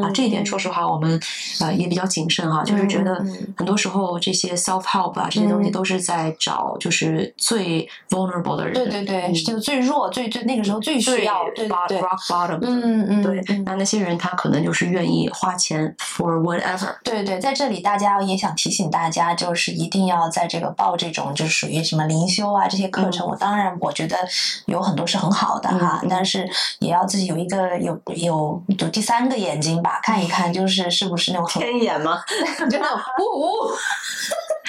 [0.02, 1.18] 啊，这一点说实话，我们
[1.60, 3.24] 呃也比较谨慎哈，就是觉得
[3.56, 18.90] 很多时候这些 self help 啊这些东西都是在找就是最 vulnerable 的人，对对对，就最弱、最最那个时候最需要，对对 rock bottom，嗯嗯，对，那那些人他可能就是愿意花钱 for whatever，对对，在这里大家也想提醒。
[18.90, 24.16] 大家就是一定要在这个报这种就是属于什么灵修啊这些课程，我当然我觉得
[24.66, 26.48] 有很多是很好的哈，但是
[26.80, 32.22] 也要自己有一个有有有第三个眼睛吧，看一看 就是是不是那种天眼吗？
[32.70, 33.70] 就那种呜呜。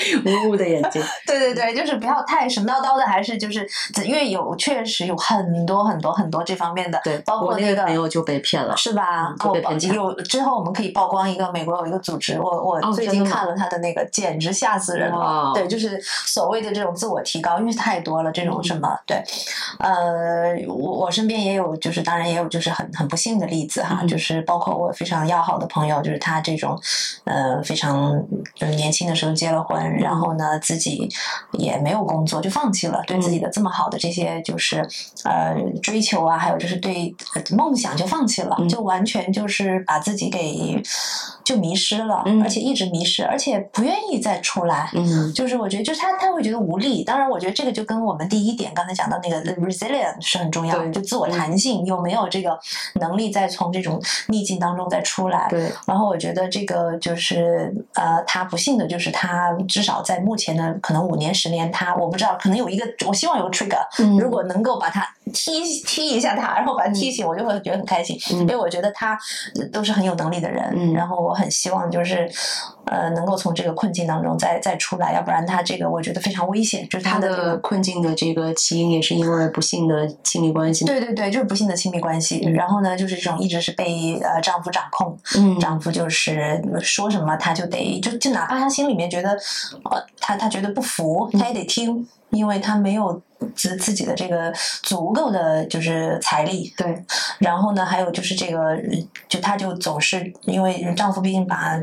[0.25, 3.67] 无辜的眼睛， 对对对，就是不要太神叨叨的，还是就是
[4.03, 9.33] 因为有确实有很多很多很多这方面的，对，包括那个朋友就被骗了，是吧？
[9.39, 15.51] 就被骗有之后我们可以曝光一个美国有一个组织，我我最近看了他的那个，简直吓死人了。
[15.53, 19.21] 对，就是所谓的这种自我提高，因为太多了这种什么，对，
[19.79, 26.79] 呃，我我身边也有，就是当然也有就是很很不幸的例子哈，就是包括我非常要好的朋友，就是他这种
[27.25, 28.21] 呃非常
[28.55, 29.90] 就是年轻的时候结了婚。
[29.99, 31.09] 然后呢，自己
[31.53, 34.87] 也没有工作，就放弃了对自己的这么好的这些就是
[35.23, 37.13] 呃追求啊，还有就是对
[37.51, 40.81] 梦想就放弃了，就完全就是把自己给
[41.51, 44.89] 就迷失了，而且一直迷失，而且不愿意再出来。
[44.93, 47.03] 嗯，就是我觉得，就是他他会觉得无力。
[47.03, 52.57] 当然，我觉得这个就跟我们第一点刚才讲到那个 resilient 是很重要的，就自我弹性有没有这个
[52.99, 55.47] 能力再从这种逆境当中再出来。
[55.49, 55.71] 对。
[55.85, 59.55] 然后我觉得这个就是呃，他不幸的就是他。
[59.67, 63.79] 至少在目前的可能五年十年，他我不知道，可能有一个，我希望有个 trigger，
[64.19, 69.17] 如果能够把他踢踢一下他，然后把他踢醒，我就会觉得很开心，因为我觉得他
[69.71, 72.29] 都是很有能力的人，然后我很希望就是
[72.85, 80.85] 呃能够从这个困境当中再再出来，要不然他这个我觉得非常危险，就是他的这个困境的这个起因也是因为不幸的亲密关系。
[80.85, 82.39] 对对对，就是不幸的亲密关系。
[82.55, 89.31] 然后呢，就是这种一直是被呃丈夫掌控，嗯丈夫就是说什么他就得就就哪怕他心里面觉得
[89.89, 93.21] 呃他他觉得不服，他也得听，因为他没有。
[93.55, 97.03] 自自己的这个足够的就是财力，对，
[97.39, 98.77] 然后呢，还有就是这个，
[99.27, 101.75] 就她就总是因为丈夫毕竟把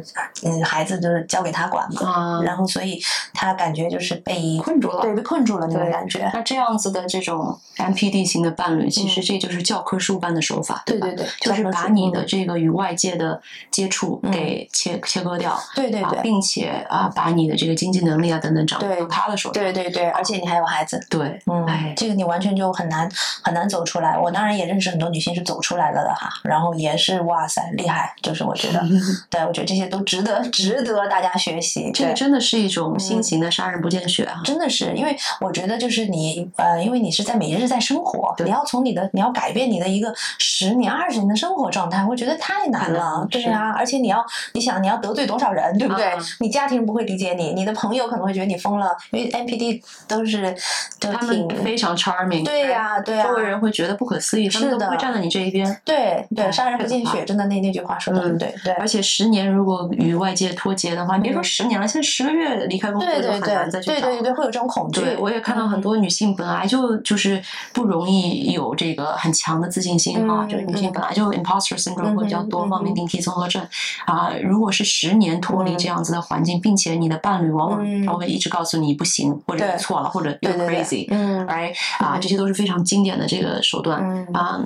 [0.45, 2.43] 嗯孩子就是交给她管嘛，啊。
[2.43, 3.01] 然后所以
[3.35, 6.30] 她感觉就是被困住了，对，被困住了那种感觉。
[6.32, 21.41] 那这样子的这种 MPD 型的伴侣，其实这就是教科书般的手法，对对对，就是把你的这个与外界的接触给切切割掉，对对对，并且啊，把你的这个经济能力啊等等掌握他的手上，对对对，而且你还有孩子，对。
[21.51, 23.09] 嗯，这个你完全就很难
[23.42, 24.18] 很难走出来。
[24.18, 28.82] 我当然也认识很多女性是走出来了的哈，然后也是哇塞厉害，就是我觉得，
[29.30, 31.90] 对我觉得这些都值得值得大家学习。
[31.92, 34.40] 这个真的是一种新型的杀人不见血啊！
[34.44, 43.26] 真的是，因为我觉得就是你呃，因为你是在每日在生活，你要从你的你要改变你的一个十年二十年的生活状态，我觉得太难了。
[43.30, 46.12] 对啊，而且你要你想你要得罪多少人，对不对？
[46.40, 50.55] 你家庭不会理解你，你的朋友可能会觉得你疯了，因为 NPD 都是
[51.01, 51.12] 都
[51.47, 51.68] 挺。
[51.68, 55.80] 非常 charming，对呀，对呀，周围人会觉得不可思议，他们都会站在你这一边。
[55.84, 58.72] 对对，杀人不见血，真的那那句话说的对对。
[58.74, 63.95] 而且十年如果与外界脱节的话，你别说十年了，现在十个月离开工作都很难再去找。
[63.95, 65.01] 对对对，会有这种恐惧。
[65.01, 67.41] 对，我也看到很多女性本来就就是
[67.72, 73.62] 不容易有这个很强的自信心哈，就是女性本来就 imposter syndrome 会比较多，冒名顶替综合症
[74.07, 74.32] 啊。
[74.43, 81.07] 如果是十年脱离这样子的环境，并且你的伴侣往往他会一直告诉你不行，或者你错了，或者 you're crazy。
[81.47, 84.03] 来啊，这些都是非常经典的这个手段
[84.33, 84.61] 啊。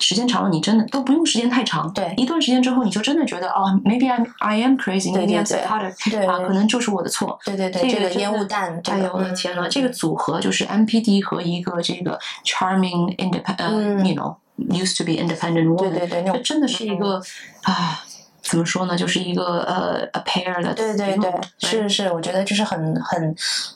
[0.00, 7.36] 时间长了，你真的都不用时间太长，对，一段时间之后，你就真的觉得哦，maybe I I am crazy，maybe I'm psychotic，啊，可能就是我的错。
[7.44, 17.20] 对对对，这个烟雾弹，哎呦我的天呐，这个组合就是 MPD 和一个这个 charming independent，you know，used to be independent woman，对对对，这真的是一个
[17.62, 18.04] 啊。
[18.48, 18.96] 怎么说呢？
[18.96, 20.72] 就是一个呃，a pair 的。
[20.72, 23.20] 对对对，是是，我觉得就是很很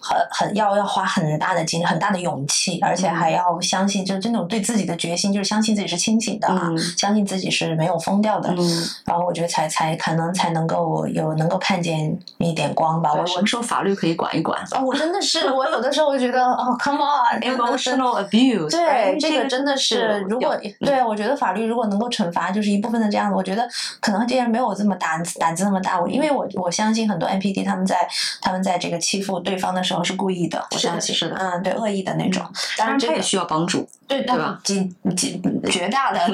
[0.01, 8.49] 很很要要花很大的精力、很大的勇气，而且还要相信，就是这种对自己的决心，就是相信自己是清醒的啊，相信自己是没有疯掉的。
[8.57, 8.83] 嗯。
[9.05, 13.13] 然后我觉得才才可能才能够有能够看见一点光吧。
[13.13, 14.59] 我我说法律可以管一管。
[14.71, 18.71] 啊，我真的是，我有的时候觉得哦，come on，emotional abuse。
[18.71, 23.69] 对，这个真的是，如果对我觉得法律如果能够惩罚，就是一部分的这样子，我觉得
[24.01, 24.62] 可能这些人没有。
[24.67, 27.97] 我这么胆子胆子那么大，我因为我我相信很多 NPD 他们在
[28.41, 32.45] 他们在这个欺负对方的时候是故意的，我相信是的，嗯，对，恶意的那种。
[32.77, 34.59] 当然，这也需要帮助，对对吧？
[34.65, 34.85] 几
[35.17, 35.41] 几
[35.71, 36.27] 绝大的百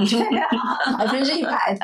[1.06, 1.76] 分之一百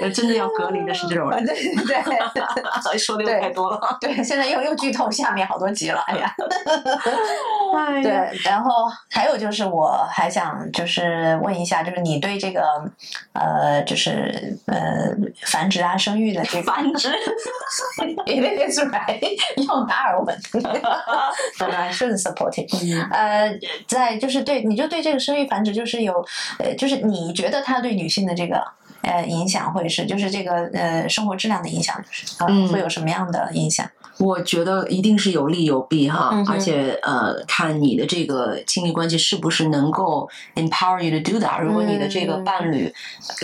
[0.00, 1.44] 的， 真的要隔离的是这种 人。
[1.44, 1.54] 对
[1.84, 2.02] 对，
[2.98, 3.98] 说的又太多了。
[4.00, 6.34] 对，现在又又剧透下面好多集了，哎呀。
[8.02, 8.12] 对，
[8.44, 12.62] 然后还有就是，我还想就是问一下，就是你对这个
[13.32, 15.08] 呃，就是呃，
[15.46, 17.08] 繁殖啊、生育的这个 繁殖
[18.26, 19.20] ，it is right，
[19.56, 20.38] 用达尔文，
[21.58, 22.68] 当然是 supporting。
[23.10, 26.24] 呃，在就是对，你就对这个生育繁殖就是有
[26.58, 28.62] 呃，就是你觉得他对女性的这个
[29.02, 31.96] 呃影响，或者是就是这个呃生活质量的影响，
[32.48, 33.88] 嗯，会有什么样的影响？
[34.18, 41.60] 我觉得一定是有利有弊哈，而且呃，看你的这个亲密关系是不是能够 empower you to do that。
[41.62, 42.92] 如果你的这个伴侣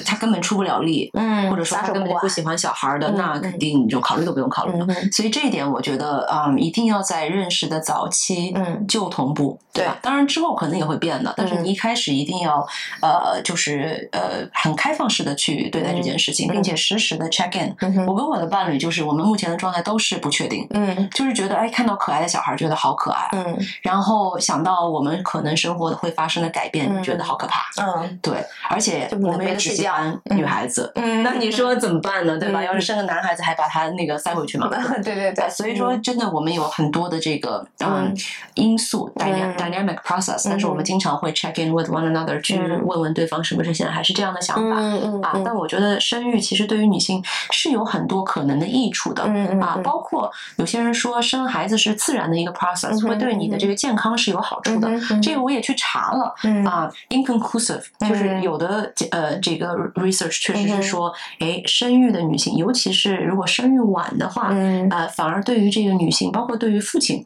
[0.04, 4.86] 他根本出不了力，嗯，或者说他根本就不喜欢小孩的，那肯定你就考虑都不用考虑了。
[5.11, 8.54] 所以这一点我觉得啊，一定要在认识的早期
[8.86, 9.98] 就同步，对吧？
[10.02, 12.64] 当然之后可能也会变的，但是你一开始一定要
[13.00, 17.74] 呃，就是呃，很开放式的去对待这件事情，并且实时的 check in。
[18.07, 20.66] 我跟我的伴侣就是我们目前的状态都是不确定。
[20.70, 32.38] 嗯，就是觉得哎，看到可爱的小孩觉得好可爱，嗯，然后想到我们可能生活会发生的改变，觉得好可怕，嗯，对，而且我们也只喜欢女孩子，嗯，那你说怎么办呢？
[32.38, 32.62] 对吧？
[32.62, 34.68] 要是生个男孩子，还把他那个塞回去吗？
[35.03, 38.14] 对对对，所以说真的，我们有很多的这个嗯
[38.55, 44.76] 因素 dynamic process，但是我们经常会 check in with one another 去问问对方是不是现在还是这样的想法
[45.22, 45.38] 啊。
[45.45, 49.22] 但我觉得生育其实对于女性是有很多可能的益处的
[49.61, 50.30] 啊，包括。
[50.57, 54.89] 有些人说生孩子是自然的一个 process，会对你的这个健康是有好处的。
[55.22, 56.34] 这个我也去查了
[56.64, 64.49] 啊，inconclusive，就是有的呃这个 research 确实是说，哎，生育的女性，尤其是如果生育晚的话，
[64.91, 67.24] 呃，反而对于这个女性，包括对于父亲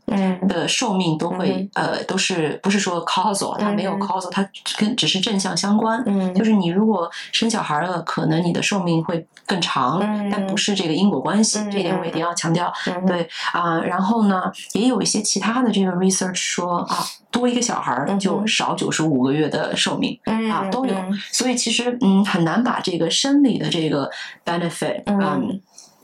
[0.48, 4.46] 的寿命都会呃都是不是说 causal，它没有 causal，它
[4.78, 6.04] 跟只是正向相关。
[6.34, 10.00] 就是你如果生小孩了，可能你的寿命会更长，
[10.30, 12.72] 但不是这个因果关系，这点我一定要强调。
[13.07, 16.98] 对啊，然后呢，也有一些其他的这个 research 说啊，
[17.30, 20.18] 多一个小孩就少九十五个月的寿命
[20.50, 20.94] 啊，都有。
[21.30, 24.11] 所以其实嗯，很难把这个生理的这个
[24.44, 25.61] benefit 嗯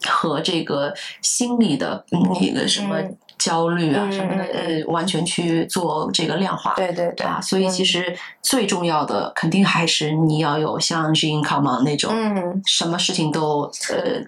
[0.06, 2.96] 和这个心理的那个什么。
[3.38, 14.20] 焦虑啊什么的，呃，完全去做这个量化，对对对啊，所以其实最重要的肯定还是你要有像 Jean Come 那种，嗯，什么事情都呃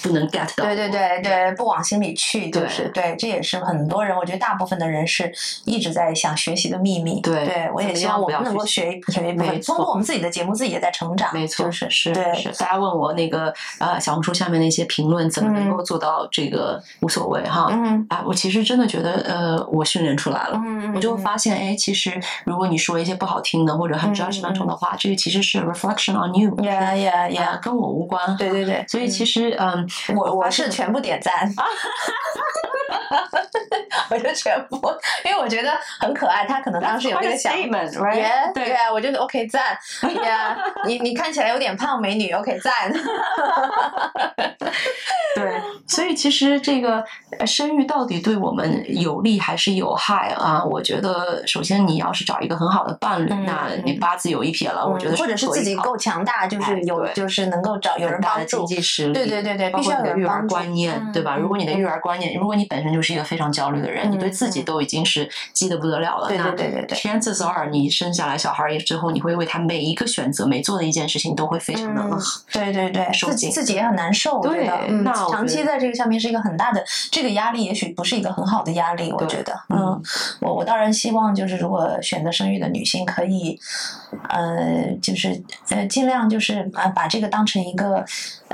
[0.00, 5.32] 不能 get 到，对对对对，不往心里去，就是对，这也是很多人，我觉得大部分的人是
[5.64, 18.35] 一直在想学习的秘密，对，对我也希望我们能够学学一部分，通过我们自己的节目，自己也在成长，没错，是是是，大家问我那个呃小红书下面那些评论怎么能够做到这个无所谓哈，嗯，啊我。
[18.36, 20.60] 其实真的觉得，呃，我训练出来了，
[20.94, 28.36] 我就发现，哎，其实如果你说一些不好听的或者很 judgmental 的话，这个其实是 reflection on you，yeah yeah yeah，跟我无关。
[28.36, 31.32] 对对对，所以其实，嗯，我我是全部点赞。
[34.10, 34.80] 我就全部，
[35.24, 35.70] 因为我觉得
[36.00, 36.44] 很可爱。
[36.46, 37.58] 他可能当时有这个想法，
[38.54, 39.76] 对啊，我就 OK 赞。
[40.24, 42.92] 呀，你你看起来有点胖，美女 OK 赞。
[45.34, 47.04] 对，所以其实这个
[47.46, 50.64] 生育到底对我们有利还是有害啊？
[50.64, 58.58] 我觉得首先你要是找一个很好的伴侣，那你八字有一撇了，我觉得或者是自己够强大，就是有就是能够找有人帮助。
[58.58, 61.36] 经济实力，对对对对，必须要有育儿观念，对吧？
[61.36, 66.28] 如果你的育儿观念，如果你本身就是一个非常焦虑的人，你对自己都已经是急得不得了了。
[66.28, 66.98] 对对对对对。
[66.98, 72.16] Chances are，你生下来小孩儿之后，你会为他每一个选择、每做的一件事情都会非常的
[72.52, 74.40] 对对对，自己自己也很难受。
[74.40, 74.66] 对，
[75.02, 79.12] 那长期在这个上面是一个很大的这个压力，也许不是一个很好的压力。
[79.12, 80.00] 我觉得，嗯，
[80.40, 83.58] 我我当然希望就是如果选择生育的女性可以，
[84.28, 88.04] 呃，就是呃尽量就是啊把这个当成一个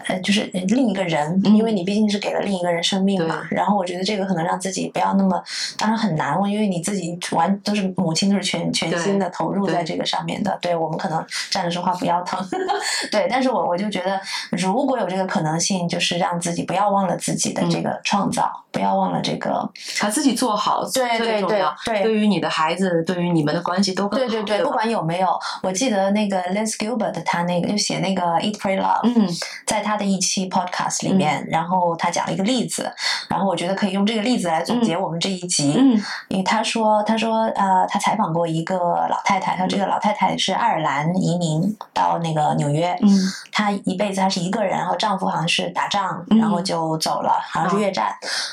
[0.06, 3.42] 呃就是另一个人，因为你毕竟是给了另一个人生命嘛。
[3.50, 5.42] 然后我觉得这个可能让自己不要那么，
[5.78, 10.58] 当然很难，因为你自己完都是母亲，都是全全心的投入在这个上面的。
[10.60, 12.38] 对我们可能站着说话不腰疼，
[13.10, 13.26] 对。
[13.30, 19.68] 但是我我就觉得，如果有这个可能性，就是让自己不要忘了自己的这个创造，不要忘了这个
[20.00, 22.02] 把自己做好，对对对对。
[22.02, 25.28] 对于你的孩子，对于你们的关系都对对对，不管有没有。
[25.62, 29.28] 我记得那个 Les Gilbert 他那个就写那个 Eat Pray Love，嗯，
[29.66, 32.90] 在他的一期 Podcast 里面，然后他讲了一个例子，
[33.28, 35.74] 然后我觉得可以用这个例子来总结我们这一集。
[35.76, 42.96] 嗯，因为他说，他说，呃，他采访过一个老太太，他说这个老太太是爱尔兰移民到那个纽约。
[43.02, 43.08] 嗯，
[43.50, 48.06] 她一辈子她是一个人，然后丈夫好像是打仗，然后就走了，好像是越战。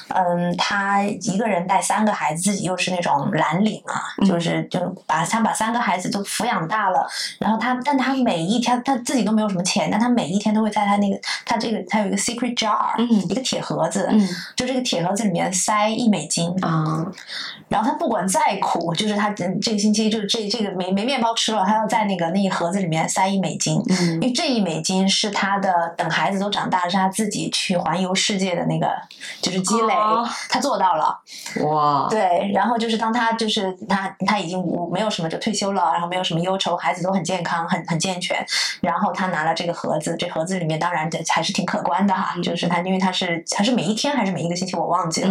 [0.09, 7.07] 嗯，她一个人带三个孩子，自己又是那种蓝领啊，就是就把她把三个孩子都抚养大了。
[7.39, 14.09] 然后她，但她每一天她自己都没有什么钱，但她每一天都会在她那个她这个她有一个 secret jar，一个铁盒子，
[14.55, 17.05] 就这个铁盒子里面塞一美金啊。
[17.67, 23.79] 然后他不管再苦，就是他这个星期就是这这个没没面包吃了，他要在那个那一盒子里面塞一美金，
[24.13, 28.89] 因为这一美金是他的等孩子都长大，是他自己去环游世界的那个
[29.39, 29.93] 就是积累，
[30.49, 31.19] 他做到了。
[31.63, 32.07] 哇！
[32.09, 38.43] 对，然后就是当他就是他他已经无没有什么就退休了，然后没有什么忧愁，孩子都很健康很很健全，
[38.81, 45.28] 然后他拿了这个盒子，这盒子里面当然还是挺可观的哈，就是他因为他是他是每一天还是每一个星期我忘记了，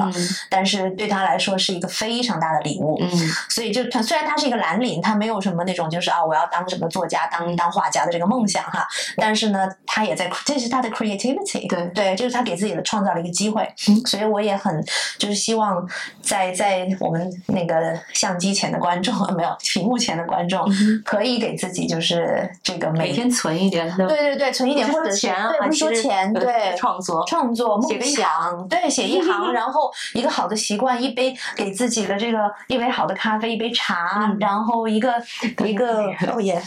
[0.48, 2.38] 但是对他来说是一个非常。
[2.38, 3.10] 大的礼物，嗯，
[3.48, 8.86] 所以就他虽然他是一个蓝领，他没有什么那种就是啊，我要当什么作家、当当画家的这个梦想哈，
[9.16, 11.88] 但是呢，他也在，这是他的 creativity，对。
[11.88, 13.68] 对，就是他给自己的创造了一个机会，
[14.06, 14.80] 所以我也很
[15.18, 15.84] 就是希望
[16.22, 20.64] 在在我们那个相机前的观众 没有屏幕前的观众
[21.04, 35.14] 可以给自己就是这个每天存一点，对对对，存一点或者钱，对，不说钱，对，创作创作梦想，对，写一行，然 后后一个好的习惯，一杯给自己的这个一杯好的咖啡，一杯茶，然后一个
[35.66, 36.60] 一个哦耶，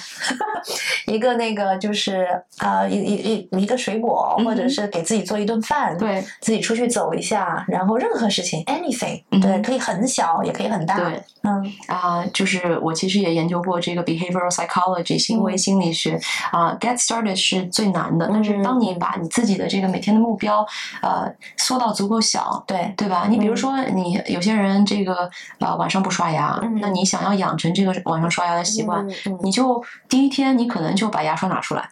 [1.07, 11.71] 一个那个就是啊一一一一个水果，或者是给自己做一顿饭，对，自己出去走一下，然后任何事情，anything，对，可以很小，也可以很大，对，嗯。
[11.87, 16.19] 啊，就是我其实也研究过这个 behavioral psychology 行为心理学
[16.51, 20.65] 啊，get started 是最难的，但是当你把你自己的这个每天的目标
[21.01, 22.93] 呃缩到足够小，对。
[22.97, 23.27] 对吧？
[23.29, 29.05] 你比如说你有些人这个呃晚上不刷牙，那你想要养成这个晚上刷牙的习惯，
[29.43, 31.87] 你就第一天你可能就把牙刷拿出来，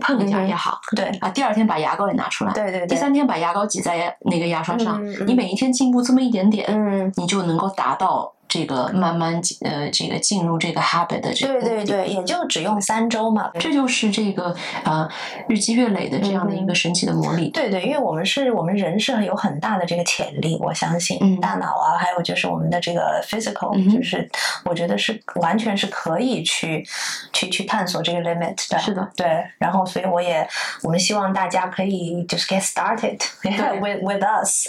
[0.00, 1.04] 碰一下也好，对。
[1.20, 8.32] 啊，第二天把牙膏也拿出来，对对，第三天把牙膏挤在那个牙刷上，你每一天进步这么一点点，嗯，你就能够达到。
[8.52, 13.50] 这个慢慢呃，这个进入这个 habit 的这个，对对对，也就只用三周嘛。
[13.58, 15.08] 这就是这个呃
[15.48, 17.48] 日积月累的这样的一个神奇的魔力。
[17.48, 24.28] 对对，因为我们是我们人是有很大的这个潜力，我相信大脑啊，还有就是我们的这个 physical，就是
[24.66, 26.86] 我觉得是完全是可以去
[27.32, 28.78] 去去探索这个 limit 的。
[28.78, 29.26] 是的，对。
[29.56, 30.46] 然后，所以我也
[30.82, 33.18] 我们希望大家可以就是 get started
[33.80, 34.68] with with us。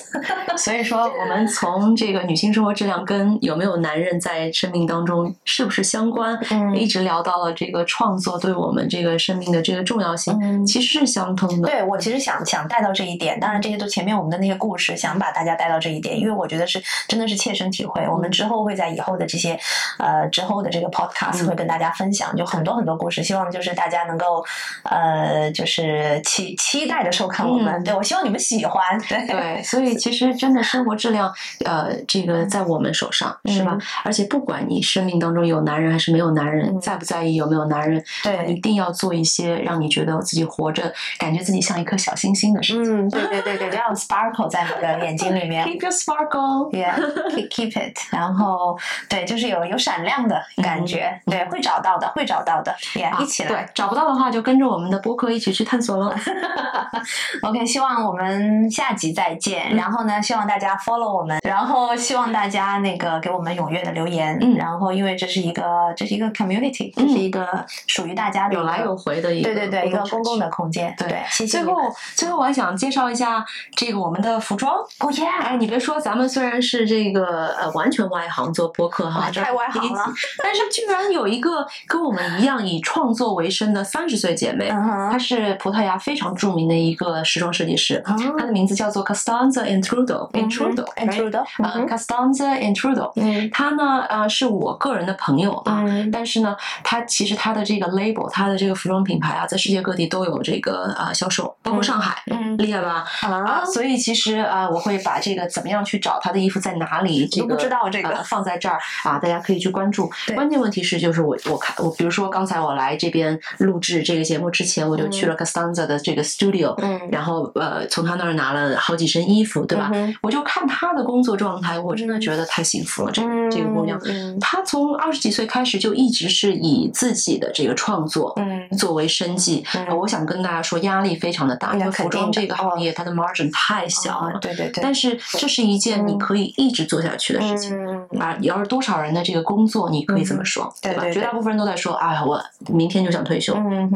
[0.56, 6.38] 所以说，我们从这个女性生活质量跟有没有男人在生命当中是不是相关？
[6.52, 11.68] 嗯，一直聊到了这个创作对我们这个生命的这个重要性，其实是相通的。
[11.68, 18.08] 对我其实想想带到这一点，当然这些都前面我们的那些故事，想把大家带到这一点，因为我觉得是真的是切身体会。
[18.08, 19.60] 我们之后会在以后的这些
[19.98, 24.46] 呃之后的这个 podcast 会跟大家分享，就很多很多故事，希望就是大家能够
[24.84, 27.84] 呃就是期期待的收看我们。
[27.84, 28.82] 对我希望你们喜欢。
[29.10, 31.34] 对，所以其实真的生活质量
[31.66, 33.63] 呃这个在我们手上是。
[33.64, 33.78] 吧？
[34.04, 43.08] 而且不管你生命当中有男人还是没有男人，在不在意有没有男人，对，一定要做一些让你觉得自己活着，感觉自己像一颗小星星的事情。
[43.08, 47.98] 嗯，对对对对，这样 sparkle 在你的 眼睛里面，keep your sparkle，yeah，keep keep it。
[48.12, 53.50] 然后对，就是有有闪亮的感觉，对，会找到的，会找到的，yeah，一起来。
[53.50, 56.14] 对，找不到的话就跟着我们的播客一起去探索喽。
[57.44, 59.76] OK，希望我们下集再见。
[59.76, 63.53] 然后呢，希望大家 follow 我们，然后希望大家那个给我们。
[63.56, 65.64] 踊跃的留言，嗯，然后因为这是一个
[65.96, 70.94] 这是一个 community，这是一个属于大家的有来有回的一个对对对一个公共的空间。
[70.98, 71.76] 对，最后
[72.16, 73.46] 最后我还想介绍一下
[73.76, 74.74] 这个我们的服装。
[75.00, 75.26] 哦耶！
[75.42, 80.06] 哎，你别说，咱们虽然是这个呃完全外行做播客哈，太外行了，
[80.42, 93.12] 但是居然有一个跟我们一样以创作为生的三十岁姐妹，她是葡萄牙非常著名的一个时装设计师，她的名字叫做 Costanza Intrudo，Intrudo，Intrudo，呃，Costanza Intrudo。
[93.52, 102.22] 他呢，呃，是我个人的朋友啊，但是呢，他其实他的这个 label，他的这个服装品牌啊，在世界各地都有这个呃销售，包括上海，
[102.58, 103.06] 厉害吧？
[103.22, 110.10] 啊，所以其实啊，我会把这个怎么样去找他的衣服在哪里，这个不知道这个放在这儿啊，大家可以去关注。
[110.36, 119.92] 关键问题是，就是我我看我，比如说刚才我来这边录制这个节目之前，我就去了 Costanza 的这个 studio，嗯，然后呃，从他那儿拿了好几身衣服，对吧？
[120.22, 123.23] 我就看他的工作状态，我真的觉得太幸福了，这个。
[123.52, 124.00] 这个姑娘，
[124.40, 128.36] 她从二十几岁开始就一直是以自己的这个创作
[128.78, 129.64] 作为生计。
[130.00, 134.38] 我想跟大家说，压力非常的大，因为服装这个行业它的 margin 太小了。
[134.40, 134.82] 对对对。
[134.82, 137.78] 但是这是一件你可以一直做下去的事情。
[138.20, 141.10] 啊，要是多少人的这个工作，你可以这么说，对吧？
[141.12, 143.54] 绝大部分人都在说，哎呀，我明天就想退休。
[143.56, 143.92] 嗯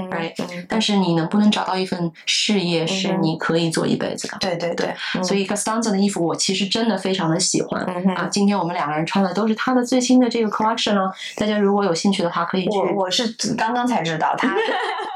[0.68, 4.38] 但是你能不能找到一份事业是你可以做一辈子的？
[4.40, 4.94] 对对对。
[5.24, 7.82] 所以 Costanza 的衣服我其实真的非常的喜欢
[8.16, 8.28] 啊。
[8.30, 12.78] 今天我们两个人穿的都是他的最新的这个 collection 哦，大家如果有兴趣的话，可以去。
[12.78, 14.56] 我我是刚刚才知道他，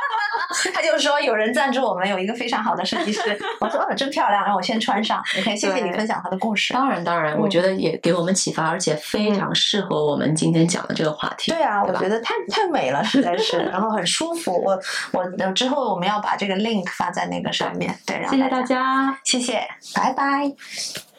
[0.74, 3.22] 他就说有人赞助我们，有一个非常好的设计师。
[3.60, 5.24] 我说哦，真漂亮，让我先穿上。
[5.40, 6.74] OK，谢谢你分享他的故事。
[6.74, 11.52] 当然当然，我觉得也给我们启发，而且非常适合我们今天讲的这个话题。
[11.52, 14.52] 对啊，我觉得太太美了，实在是，然后很舒服。
[14.64, 14.80] 我
[15.12, 17.96] 我之后我们要把这个 link 发在那个上面。
[18.06, 21.11] 对，谢谢大家，谢谢，拜拜。